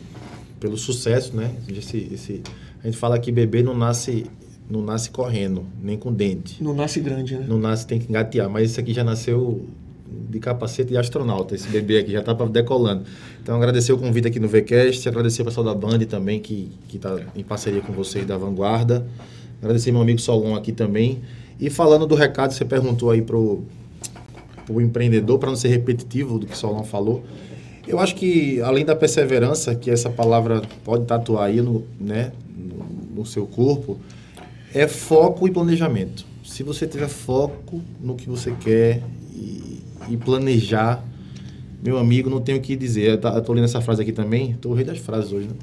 [0.59, 1.55] pelo sucesso, né?
[1.69, 2.41] Esse, esse,
[2.83, 4.25] a gente fala que bebê não nasce,
[4.69, 6.61] não nasce correndo, nem com dente.
[6.61, 7.45] Não nasce grande, né?
[7.47, 8.49] Não nasce, tem que engatear.
[8.49, 9.65] Mas esse aqui já nasceu
[10.29, 13.03] de capacete de astronauta, esse bebê aqui já está decolando.
[13.41, 17.19] Então, agradecer o convite aqui no VCast, agradecer o pessoal da Band também, que está
[17.35, 19.05] em parceria com vocês da Vanguarda.
[19.61, 21.21] Agradecer meu amigo Solon aqui também.
[21.59, 23.63] E falando do recado, você perguntou aí pro,
[24.65, 27.23] pro empreendedor, para não ser repetitivo do que o Solon falou.
[27.87, 33.17] Eu acho que, além da perseverança, que essa palavra pode tatuar aí no, né, no,
[33.21, 33.97] no seu corpo,
[34.73, 36.23] é foco e planejamento.
[36.43, 39.01] Se você tiver foco no que você quer
[39.33, 39.78] e,
[40.09, 41.03] e planejar,
[41.83, 43.11] meu amigo, não tenho o que dizer.
[43.11, 45.53] Eu tá- lendo essa frase aqui também, tô rei das frases hoje, né?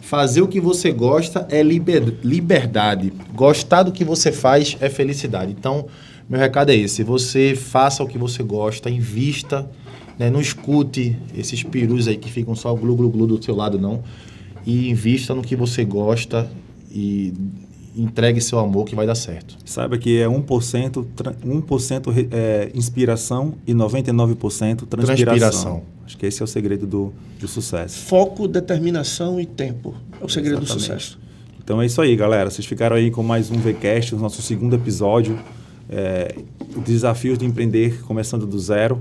[0.00, 3.12] Fazer o que você gosta é liber- liberdade.
[3.34, 5.54] Gostar do que você faz é felicidade.
[5.56, 5.86] Então,
[6.28, 7.02] meu recado é esse.
[7.04, 9.68] Você faça o que você gosta, invista,
[10.18, 10.30] né?
[10.30, 14.02] não escute esses perus aí que ficam só glu, glu, glu do seu lado, não.
[14.66, 16.50] E invista no que você gosta
[16.90, 17.32] e
[17.96, 19.56] entregue seu amor que vai dar certo.
[19.64, 24.86] Saiba que é 1%, tra- 1% re- é, inspiração e 99% transpiração.
[24.86, 25.82] Transpiração.
[26.06, 27.98] Acho que esse é o segredo do, do sucesso.
[28.06, 29.94] Foco, determinação e tempo.
[30.20, 30.84] É o segredo do Exatamente.
[31.04, 31.18] sucesso.
[31.62, 32.50] Então é isso aí, galera.
[32.50, 35.38] Vocês ficaram aí com mais um VCast, o nosso segundo episódio.
[35.88, 36.34] É,
[36.84, 39.00] desafios de empreender começando do zero.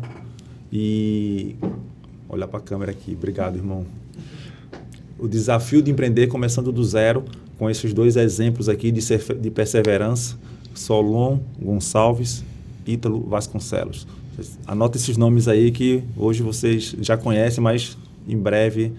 [0.72, 1.56] E
[2.28, 3.14] olhar para a câmera aqui.
[3.14, 3.86] Obrigado, irmão.
[5.18, 7.26] O desafio de empreender começando do zero,
[7.60, 10.36] com esses dois exemplos aqui de, ser- de perseverança,
[10.74, 12.44] Solon Gonçalves,
[12.88, 14.08] Ítalo Vasconcelos.
[14.66, 17.98] Anota esses nomes aí que hoje vocês já conhecem, mas
[18.28, 18.94] em breve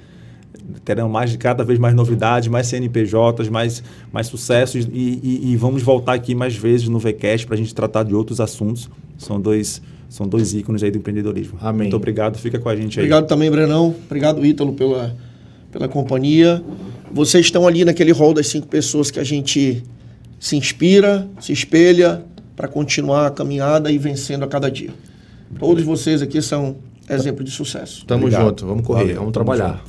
[0.84, 3.82] terão mais cada vez mais novidades, mais CNPJs, mais,
[4.12, 7.74] mais sucessos e, e- e vamos voltar aqui mais vezes no VCast para a gente
[7.74, 8.88] tratar de outros assuntos.
[9.16, 11.58] São dois, são dois ícones aí do empreendedorismo.
[11.60, 11.82] Amém.
[11.84, 13.06] Muito obrigado, fica com a gente aí.
[13.06, 13.94] Obrigado também, Brenão.
[14.06, 15.16] Obrigado, Ítalo, pela,
[15.72, 16.62] pela companhia.
[17.10, 19.82] Vocês estão ali naquele rol das cinco pessoas que a gente
[20.38, 22.24] se inspira, se espelha
[22.56, 24.90] para continuar a caminhada e vencendo a cada dia.
[25.58, 26.76] Todos vocês aqui são
[27.08, 28.04] exemplo de sucesso.
[28.06, 28.48] Tamo Obrigado.
[28.48, 29.82] junto, vamos correr, vamos trabalhar.